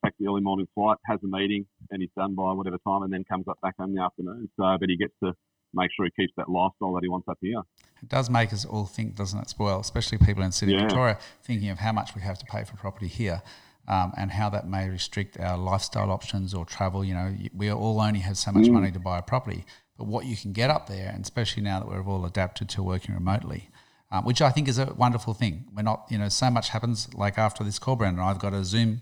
takes 0.04 0.16
the 0.18 0.26
early 0.26 0.40
morning 0.40 0.66
flight, 0.74 0.98
has 1.06 1.20
a 1.22 1.26
meeting, 1.26 1.66
and 1.90 2.02
he's 2.02 2.10
done 2.16 2.34
by 2.34 2.52
whatever 2.52 2.78
time, 2.86 3.02
and 3.02 3.12
then 3.12 3.24
comes 3.24 3.46
up 3.48 3.58
back 3.62 3.74
home 3.78 3.90
in 3.90 3.96
the 3.96 4.02
afternoon. 4.02 4.48
So, 4.58 4.76
but 4.80 4.88
he 4.88 4.96
gets 4.96 5.14
to 5.22 5.34
make 5.74 5.90
sure 5.94 6.06
he 6.06 6.22
keeps 6.22 6.34
that 6.36 6.48
lifestyle 6.48 6.94
that 6.94 7.02
he 7.02 7.08
wants 7.08 7.28
up 7.28 7.38
here. 7.40 7.62
It 8.02 8.08
does 8.08 8.28
make 8.28 8.52
us 8.52 8.64
all 8.64 8.86
think, 8.86 9.14
doesn't 9.14 9.38
it, 9.38 9.54
well, 9.58 9.80
especially 9.80 10.18
people 10.18 10.42
in 10.42 10.52
City 10.52 10.72
yeah. 10.72 10.80
Victoria, 10.80 11.18
thinking 11.42 11.70
of 11.70 11.78
how 11.78 11.92
much 11.92 12.14
we 12.14 12.22
have 12.22 12.38
to 12.38 12.46
pay 12.46 12.64
for 12.64 12.76
property 12.76 13.08
here. 13.08 13.42
Um, 13.88 14.12
and 14.16 14.30
how 14.30 14.48
that 14.50 14.68
may 14.68 14.88
restrict 14.88 15.40
our 15.40 15.58
lifestyle 15.58 16.12
options 16.12 16.54
or 16.54 16.64
travel. 16.64 17.04
You 17.04 17.14
know, 17.14 17.36
we 17.52 17.72
all 17.72 18.00
only 18.00 18.20
have 18.20 18.38
so 18.38 18.52
much 18.52 18.66
mm. 18.66 18.74
money 18.74 18.92
to 18.92 19.00
buy 19.00 19.18
a 19.18 19.22
property, 19.22 19.64
but 19.98 20.06
what 20.06 20.24
you 20.24 20.36
can 20.36 20.52
get 20.52 20.70
up 20.70 20.86
there, 20.86 21.10
and 21.12 21.24
especially 21.24 21.64
now 21.64 21.80
that 21.80 21.88
we're 21.88 22.04
all 22.04 22.24
adapted 22.24 22.68
to 22.70 22.82
working 22.82 23.12
remotely, 23.12 23.70
um, 24.12 24.24
which 24.24 24.40
I 24.40 24.50
think 24.50 24.68
is 24.68 24.78
a 24.78 24.94
wonderful 24.94 25.34
thing. 25.34 25.64
We're 25.74 25.82
not, 25.82 26.06
you 26.10 26.16
know, 26.16 26.28
so 26.28 26.48
much 26.48 26.68
happens 26.68 27.12
like 27.14 27.38
after 27.38 27.64
this 27.64 27.80
call, 27.80 27.96
Brendan. 27.96 28.22
I've 28.22 28.38
got 28.38 28.54
a 28.54 28.64
Zoom 28.64 29.00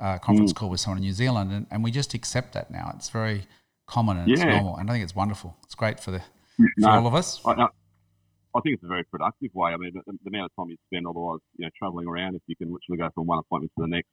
uh, 0.00 0.18
conference 0.18 0.52
mm. 0.52 0.56
call 0.56 0.70
with 0.70 0.80
someone 0.80 0.98
in 0.98 1.04
New 1.04 1.12
Zealand, 1.12 1.52
and, 1.52 1.66
and 1.70 1.84
we 1.84 1.92
just 1.92 2.12
accept 2.12 2.54
that 2.54 2.72
now. 2.72 2.92
It's 2.96 3.10
very 3.10 3.44
common 3.86 4.18
and 4.18 4.28
yeah. 4.28 4.34
it's 4.34 4.44
normal, 4.44 4.76
and 4.78 4.90
I 4.90 4.94
think 4.94 5.04
it's 5.04 5.14
wonderful. 5.14 5.56
It's 5.62 5.76
great 5.76 6.00
for 6.00 6.10
the 6.10 6.20
for 6.56 6.68
no, 6.78 6.90
all 6.90 7.06
of 7.06 7.14
us. 7.14 7.40
I, 7.46 7.68
I, 8.58 8.60
think 8.60 8.74
it's 8.74 8.84
a 8.84 8.88
very 8.88 9.04
productive 9.04 9.50
way. 9.54 9.72
I 9.72 9.76
mean, 9.76 9.92
the, 9.94 10.02
the, 10.06 10.28
amount 10.28 10.50
of 10.50 10.56
time 10.56 10.70
you 10.70 10.76
spend 10.90 11.06
otherwise, 11.06 11.40
you 11.56 11.64
know, 11.64 11.70
traveling 11.78 12.06
around, 12.06 12.34
if 12.34 12.42
you 12.46 12.56
can 12.56 12.72
literally 12.72 12.98
go 12.98 13.08
from 13.14 13.26
one 13.26 13.38
appointment 13.38 13.72
to 13.78 13.82
the 13.82 13.88
next 13.88 14.08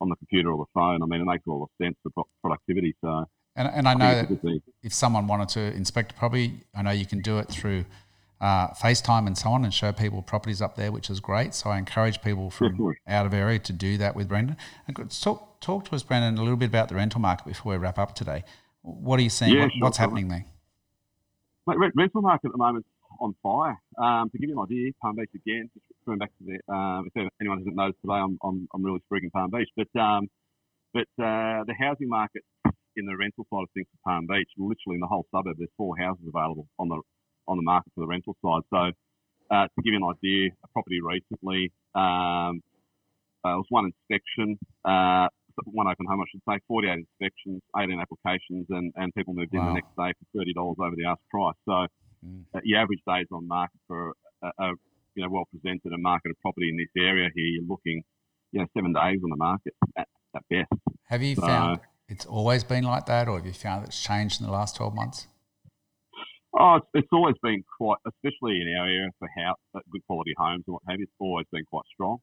on 0.00 0.08
the 0.08 0.16
computer 0.16 0.50
or 0.52 0.58
the 0.58 0.70
phone, 0.74 1.02
I 1.02 1.06
mean, 1.06 1.20
it 1.20 1.24
makes 1.24 1.44
all 1.46 1.68
the 1.78 1.84
sense 1.84 1.96
for 2.14 2.24
productivity. 2.42 2.94
So, 3.00 3.24
and, 3.56 3.68
and 3.68 3.88
I, 3.88 3.92
I 3.92 3.94
know 3.94 4.22
that 4.22 4.60
if 4.82 4.92
someone 4.92 5.26
wanted 5.26 5.48
to 5.50 5.60
inspect 5.74 6.12
a 6.12 6.14
property, 6.14 6.60
I 6.74 6.82
know 6.82 6.90
you 6.90 7.06
can 7.06 7.20
do 7.20 7.38
it 7.38 7.48
through 7.48 7.84
uh, 8.40 8.68
FaceTime 8.68 9.26
and 9.26 9.36
so 9.36 9.50
on 9.50 9.64
and 9.64 9.74
show 9.74 9.92
people 9.92 10.22
properties 10.22 10.62
up 10.62 10.76
there, 10.76 10.92
which 10.92 11.10
is 11.10 11.18
great. 11.18 11.54
So 11.54 11.70
I 11.70 11.78
encourage 11.78 12.22
people 12.22 12.50
from 12.50 12.94
out 13.08 13.26
of 13.26 13.34
area 13.34 13.58
to 13.58 13.72
do 13.72 13.96
that 13.98 14.14
with 14.14 14.28
Brendan. 14.28 14.56
And 14.86 15.10
talk, 15.10 15.60
talk 15.60 15.86
to 15.86 15.94
us, 15.96 16.02
Brendan, 16.02 16.38
a 16.38 16.42
little 16.42 16.56
bit 16.56 16.68
about 16.68 16.88
the 16.88 16.94
rental 16.94 17.20
market 17.20 17.46
before 17.46 17.72
we 17.72 17.78
wrap 17.78 17.98
up 17.98 18.14
today. 18.14 18.44
What 18.82 19.18
are 19.18 19.22
you 19.22 19.30
seeing? 19.30 19.54
Yeah, 19.54 19.62
what, 19.62 19.72
sure, 19.72 19.82
what's 19.82 19.98
happening 19.98 20.28
there? 20.28 20.44
Mate, 21.66 21.92
rental 21.96 22.22
market 22.22 22.46
at 22.46 22.52
the 22.52 22.58
moment 22.58 22.86
on 23.20 23.34
fire. 23.42 23.78
Um, 23.98 24.30
to 24.30 24.38
give 24.38 24.48
you 24.50 24.58
an 24.58 24.64
idea, 24.64 24.92
Palm 25.02 25.16
Beach 25.16 25.30
again, 25.34 25.70
just 25.74 25.84
coming 26.04 26.18
back 26.18 26.30
to 26.38 26.44
the, 26.44 26.72
um, 26.72 27.08
if 27.14 27.30
anyone 27.40 27.58
hasn't 27.58 27.76
noticed 27.76 28.00
today, 28.00 28.14
I'm, 28.14 28.38
I'm, 28.42 28.68
I'm 28.74 28.82
really 28.82 29.00
speaking 29.06 29.30
Palm 29.30 29.50
Beach. 29.50 29.68
But, 29.76 30.00
um, 30.00 30.28
but 30.92 31.08
uh, 31.22 31.64
the 31.66 31.74
housing 31.78 32.08
market 32.08 32.42
in 32.96 33.06
the 33.06 33.16
rental 33.16 33.46
side 33.50 33.62
of 33.62 33.70
things 33.74 33.86
for 33.92 34.10
Palm 34.10 34.26
Beach, 34.26 34.48
literally 34.58 34.96
in 34.96 35.00
the 35.00 35.06
whole 35.06 35.26
suburb, 35.30 35.56
there's 35.58 35.70
four 35.76 35.96
houses 35.98 36.24
available 36.26 36.66
on 36.78 36.88
the 36.88 37.00
on 37.46 37.56
the 37.56 37.62
market 37.62 37.90
for 37.94 38.02
the 38.02 38.06
rental 38.06 38.36
side. 38.44 38.62
So 38.68 38.92
uh, 39.50 39.64
to 39.64 39.82
give 39.82 39.94
you 39.94 40.00
an 40.04 40.14
idea, 40.14 40.50
a 40.62 40.68
property 40.68 41.00
recently 41.00 41.72
um, 41.94 42.60
uh, 43.44 43.56
was 43.56 43.66
one 43.70 43.86
inspection, 43.86 44.58
uh, 44.84 45.28
one 45.64 45.88
open 45.88 46.06
home, 46.06 46.20
I 46.20 46.24
should 46.30 46.42
say, 46.48 46.60
48 46.68 47.06
inspections, 47.08 47.62
18 47.76 47.98
applications, 47.98 48.66
and, 48.68 48.92
and 48.96 49.14
people 49.14 49.34
moved 49.34 49.54
wow. 49.54 49.60
in 49.60 49.66
the 49.68 49.74
next 49.80 49.96
day 49.96 50.12
for 50.12 50.44
$30 50.44 50.76
over 50.78 50.94
the 50.94 51.06
ask 51.06 51.20
price. 51.30 51.56
So 51.64 51.86
mm. 52.24 52.44
uh, 52.54 52.60
your 52.64 52.80
average 52.80 53.00
days 53.06 53.26
on 53.32 53.46
market 53.46 53.78
for 53.86 54.12
a, 54.42 54.50
a 54.58 54.72
you 55.14 55.22
know 55.22 55.28
well 55.30 55.48
presented 55.50 55.92
and 55.92 56.02
marketed 56.02 56.36
property 56.40 56.68
in 56.68 56.76
this 56.76 56.88
area 56.96 57.28
here, 57.34 57.44
you're 57.44 57.68
looking 57.68 58.02
you 58.52 58.60
know 58.60 58.66
seven 58.76 58.92
days 58.92 59.20
on 59.22 59.30
the 59.30 59.36
market 59.36 59.74
at, 59.96 60.08
at 60.34 60.42
best. 60.50 60.82
Have 61.08 61.22
you 61.22 61.34
so, 61.34 61.42
found 61.42 61.80
it's 62.08 62.24
always 62.24 62.64
been 62.64 62.84
like 62.84 63.06
that, 63.06 63.28
or 63.28 63.36
have 63.36 63.46
you 63.46 63.52
found 63.52 63.84
it's 63.84 64.00
changed 64.00 64.40
in 64.40 64.46
the 64.46 64.52
last 64.52 64.76
12 64.76 64.94
months? 64.94 65.26
Oh, 66.58 66.76
it's, 66.76 66.86
it's 66.94 67.08
always 67.12 67.36
been 67.42 67.62
quite, 67.76 67.98
especially 68.06 68.62
in 68.62 68.74
our 68.78 68.86
area 68.86 69.10
for 69.18 69.28
house, 69.36 69.58
uh, 69.74 69.80
good 69.92 70.00
quality 70.06 70.32
homes 70.36 70.64
and 70.66 70.74
what 70.74 70.82
have 70.88 70.98
you. 70.98 71.04
It's 71.04 71.12
always 71.20 71.46
been 71.52 71.64
quite 71.66 71.84
strong. 71.92 72.18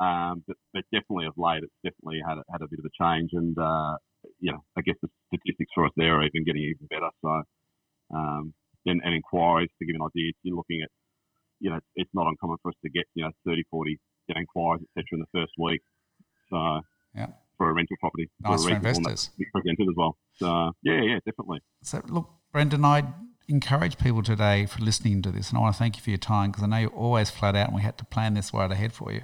Um, 0.00 0.42
but, 0.46 0.56
but 0.72 0.84
definitely 0.92 1.26
of 1.26 1.34
late, 1.36 1.62
it's 1.62 1.72
definitely 1.84 2.22
had 2.26 2.38
a, 2.38 2.44
had 2.50 2.62
a 2.62 2.68
bit 2.68 2.78
of 2.78 2.86
a 2.86 2.94
change, 2.96 3.30
and 3.34 3.56
uh, 3.58 3.96
you 4.40 4.52
know, 4.52 4.64
I 4.76 4.80
guess 4.80 4.96
the 5.02 5.08
statistics 5.28 5.70
for 5.74 5.84
us 5.84 5.92
there 5.96 6.18
are 6.18 6.24
even 6.24 6.44
getting 6.44 6.62
even 6.62 6.86
better. 6.88 7.10
So, 7.20 7.42
um, 8.14 8.54
and, 8.88 9.00
and 9.04 9.14
inquiries 9.14 9.70
to 9.78 9.86
give 9.86 9.96
an 9.96 10.02
idea, 10.02 10.32
you're 10.42 10.56
looking 10.56 10.82
at, 10.82 10.90
you 11.60 11.70
know, 11.70 11.80
it's 11.96 12.10
not 12.14 12.26
uncommon 12.26 12.56
for 12.62 12.70
us 12.70 12.74
to 12.84 12.90
get 12.90 13.04
you 13.14 13.24
know 13.24 13.30
30, 13.46 13.64
40 13.70 13.98
you 14.28 14.34
know, 14.34 14.40
inquiries, 14.40 14.82
etc. 14.96 15.04
in 15.12 15.20
the 15.20 15.40
first 15.40 15.52
week. 15.58 15.80
So, 16.50 16.80
yeah. 17.14 17.26
For 17.56 17.70
a 17.70 17.72
rental 17.72 17.96
property, 17.98 18.30
nice 18.40 18.62
for, 18.62 18.68
for 18.68 18.76
investors, 18.76 19.30
presented 19.52 19.88
as 19.88 19.96
well. 19.96 20.16
So, 20.34 20.70
yeah, 20.84 21.00
yeah, 21.02 21.18
definitely. 21.26 21.58
So, 21.82 22.00
look, 22.08 22.30
Brendan, 22.52 22.84
I 22.84 23.02
encourage 23.48 23.98
people 23.98 24.22
today 24.22 24.66
for 24.66 24.80
listening 24.80 25.22
to 25.22 25.32
this, 25.32 25.48
and 25.48 25.58
I 25.58 25.62
want 25.62 25.74
to 25.74 25.78
thank 25.78 25.96
you 25.96 26.02
for 26.02 26.10
your 26.10 26.18
time 26.18 26.52
because 26.52 26.62
I 26.62 26.68
know 26.68 26.76
you're 26.76 26.90
always 26.90 27.30
flat 27.30 27.56
out, 27.56 27.66
and 27.66 27.74
we 27.74 27.82
had 27.82 27.98
to 27.98 28.04
plan 28.04 28.34
this 28.34 28.54
right 28.54 28.70
ahead 28.70 28.92
for 28.92 29.10
you. 29.10 29.22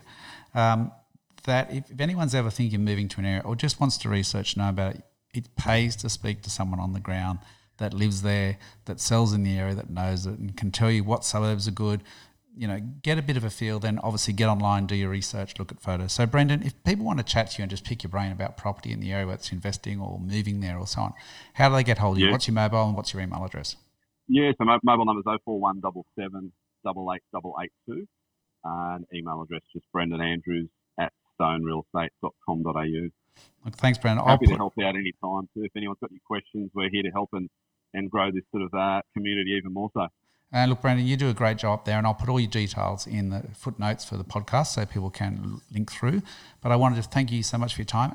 Um, 0.52 0.90
that 1.44 1.72
if, 1.72 1.90
if, 1.90 2.00
anyone's 2.00 2.34
ever 2.34 2.50
thinking 2.50 2.80
of 2.80 2.84
moving 2.84 3.08
to 3.08 3.20
an 3.20 3.26
area 3.26 3.42
or 3.44 3.54
just 3.54 3.78
wants 3.78 3.98
to 3.98 4.08
research, 4.08 4.56
know 4.56 4.68
about 4.68 4.96
it, 4.96 5.02
it 5.32 5.54
pays 5.56 5.94
to 5.96 6.08
speak 6.08 6.42
to 6.42 6.50
someone 6.50 6.80
on 6.80 6.92
the 6.92 7.00
ground 7.00 7.38
that 7.78 7.94
lives 7.94 8.22
there, 8.22 8.58
that 8.84 9.00
sells 9.00 9.32
in 9.32 9.42
the 9.42 9.58
area, 9.58 9.74
that 9.74 9.90
knows 9.90 10.26
it, 10.26 10.38
and 10.38 10.56
can 10.56 10.70
tell 10.70 10.90
you 10.90 11.04
what 11.04 11.24
suburbs 11.24 11.68
are 11.68 11.72
good. 11.72 12.02
You 12.56 12.68
know, 12.68 12.80
get 13.02 13.18
a 13.18 13.22
bit 13.22 13.36
of 13.36 13.42
a 13.42 13.50
feel. 13.50 13.80
Then 13.80 13.98
obviously 13.98 14.32
get 14.32 14.48
online, 14.48 14.86
do 14.86 14.94
your 14.94 15.10
research, 15.10 15.58
look 15.58 15.72
at 15.72 15.80
photos. 15.80 16.12
So, 16.12 16.24
Brendan, 16.24 16.62
if 16.62 16.80
people 16.84 17.04
want 17.04 17.18
to 17.18 17.24
chat 17.24 17.50
to 17.52 17.58
you 17.58 17.62
and 17.64 17.70
just 17.70 17.84
pick 17.84 18.04
your 18.04 18.10
brain 18.10 18.30
about 18.30 18.56
property 18.56 18.92
in 18.92 19.00
the 19.00 19.12
area, 19.12 19.26
whether 19.26 19.38
it's 19.38 19.50
investing 19.50 20.00
or 20.00 20.20
moving 20.20 20.60
there 20.60 20.78
or 20.78 20.86
so 20.86 21.02
on, 21.02 21.14
how 21.54 21.68
do 21.68 21.74
they 21.74 21.82
get 21.82 21.98
hold 21.98 22.16
of 22.16 22.20
you? 22.20 22.30
What's 22.30 22.46
your 22.46 22.54
mobile 22.54 22.86
and 22.86 22.96
what's 22.96 23.12
your 23.12 23.22
email 23.22 23.44
address? 23.44 23.76
Yeah, 24.28 24.52
so 24.56 24.64
my 24.64 24.78
mobile 24.84 25.04
number 25.04 25.20
is 25.20 25.40
04177 25.44 26.52
8882 26.86 28.06
and 28.64 29.04
email 29.14 29.42
address 29.42 29.62
just 29.72 29.84
Brendan 29.92 30.20
Andrews 30.20 30.68
at 30.98 31.12
stonerealestate.com.au. 31.40 33.10
Look, 33.64 33.74
thanks, 33.76 33.98
Brendan. 33.98 34.26
Happy 34.26 34.46
to 34.46 34.56
help 34.56 34.74
out 34.78 34.94
any 34.96 35.12
time 35.22 35.48
too. 35.54 35.64
If 35.64 35.72
anyone's 35.76 35.98
got 36.00 36.10
any 36.10 36.20
questions, 36.26 36.70
we're 36.74 36.90
here 36.90 37.02
to 37.02 37.10
help 37.10 37.30
and, 37.32 37.48
and 37.94 38.10
grow 38.10 38.30
this 38.30 38.42
sort 38.50 38.64
of 38.64 38.74
uh, 38.74 39.00
community 39.14 39.52
even 39.52 39.72
more 39.72 39.90
so. 39.94 40.08
And 40.52 40.70
look, 40.70 40.82
Brendan, 40.82 41.06
you 41.06 41.16
do 41.16 41.28
a 41.30 41.34
great 41.34 41.56
job 41.58 41.84
there, 41.84 41.98
and 41.98 42.06
I'll 42.06 42.14
put 42.14 42.28
all 42.28 42.38
your 42.38 42.50
details 42.50 43.08
in 43.08 43.30
the 43.30 43.42
footnotes 43.54 44.04
for 44.04 44.16
the 44.16 44.22
podcast 44.22 44.68
so 44.68 44.86
people 44.86 45.10
can 45.10 45.60
link 45.72 45.90
through. 45.90 46.22
But 46.60 46.70
I 46.70 46.76
wanted 46.76 47.02
to 47.02 47.08
thank 47.08 47.32
you 47.32 47.42
so 47.42 47.58
much 47.58 47.74
for 47.74 47.80
your 47.80 47.86
time 47.86 48.14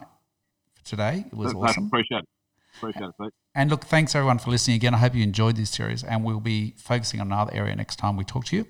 for 0.74 0.86
today. 0.86 1.26
It 1.28 1.36
was 1.36 1.54
awesome. 1.54 1.88
Appreciate 1.88 2.20
it. 2.20 2.30
Appreciate 2.78 3.08
it, 3.08 3.16
Pete. 3.20 3.34
And 3.56 3.70
look, 3.70 3.84
thanks 3.86 4.16
everyone 4.16 4.40
for 4.40 4.52
listening 4.52 4.76
again. 4.76 4.94
I 4.94 5.00
hope 5.00 5.16
you 5.16 5.24
enjoyed 5.24 5.58
this 5.58 5.70
series, 5.72 6.04
and 6.04 6.24
we'll 6.24 6.40
be 6.40 6.76
focusing 6.78 7.20
on 7.20 7.28
another 7.28 7.54
area 7.54 7.76
next 7.76 7.98
time 7.98 8.16
we 8.16 8.24
talk 8.24 8.46
to 8.46 8.56
you. 8.56 8.66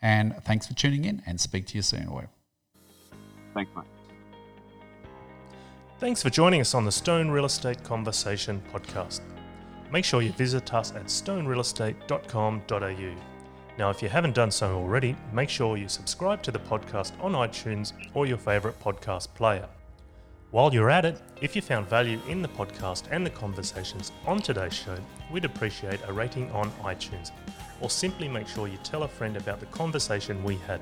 And 0.00 0.34
thanks 0.44 0.66
for 0.66 0.74
tuning 0.74 1.04
in, 1.04 1.22
and 1.24 1.40
speak 1.40 1.66
to 1.68 1.76
you 1.76 1.82
soon. 1.82 2.08
Thanks, 3.54 3.70
mate. 3.76 3.84
Thanks 6.00 6.20
for 6.24 6.30
joining 6.30 6.60
us 6.60 6.74
on 6.74 6.84
the 6.84 6.90
Stone 6.90 7.30
Real 7.30 7.44
Estate 7.44 7.84
Conversation 7.84 8.60
podcast. 8.72 9.20
Make 9.92 10.04
sure 10.06 10.22
you 10.22 10.32
visit 10.32 10.72
us 10.72 10.92
at 10.92 11.04
stonerealestate.com.au. 11.04 13.14
Now, 13.78 13.90
if 13.90 14.02
you 14.02 14.08
haven't 14.08 14.34
done 14.34 14.50
so 14.50 14.74
already, 14.74 15.14
make 15.34 15.50
sure 15.50 15.76
you 15.76 15.86
subscribe 15.86 16.42
to 16.44 16.50
the 16.50 16.60
podcast 16.60 17.12
on 17.22 17.32
iTunes 17.32 17.92
or 18.14 18.24
your 18.24 18.38
favourite 18.38 18.80
podcast 18.80 19.28
player. 19.34 19.68
While 20.50 20.72
you're 20.72 20.88
at 20.88 21.04
it, 21.04 21.20
if 21.42 21.54
you 21.54 21.60
found 21.60 21.88
value 21.88 22.18
in 22.26 22.40
the 22.40 22.48
podcast 22.48 23.04
and 23.10 23.24
the 23.24 23.30
conversations 23.30 24.12
on 24.26 24.40
today's 24.40 24.72
show, 24.72 24.96
we'd 25.30 25.44
appreciate 25.44 26.00
a 26.06 26.12
rating 26.12 26.50
on 26.52 26.70
iTunes, 26.82 27.30
or 27.82 27.90
simply 27.90 28.28
make 28.28 28.48
sure 28.48 28.68
you 28.68 28.78
tell 28.78 29.02
a 29.02 29.08
friend 29.08 29.36
about 29.36 29.60
the 29.60 29.66
conversation 29.66 30.42
we 30.42 30.56
had. 30.66 30.80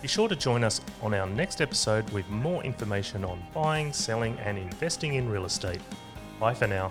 Be 0.00 0.08
sure 0.08 0.28
to 0.28 0.36
join 0.36 0.64
us 0.64 0.80
on 1.02 1.12
our 1.12 1.26
next 1.26 1.60
episode 1.60 2.08
with 2.10 2.26
more 2.30 2.62
information 2.62 3.22
on 3.22 3.42
buying, 3.52 3.92
selling, 3.92 4.38
and 4.38 4.56
investing 4.56 5.16
in 5.16 5.28
real 5.28 5.44
estate. 5.44 5.80
Bye 6.38 6.54
for 6.54 6.66
now. 6.66 6.90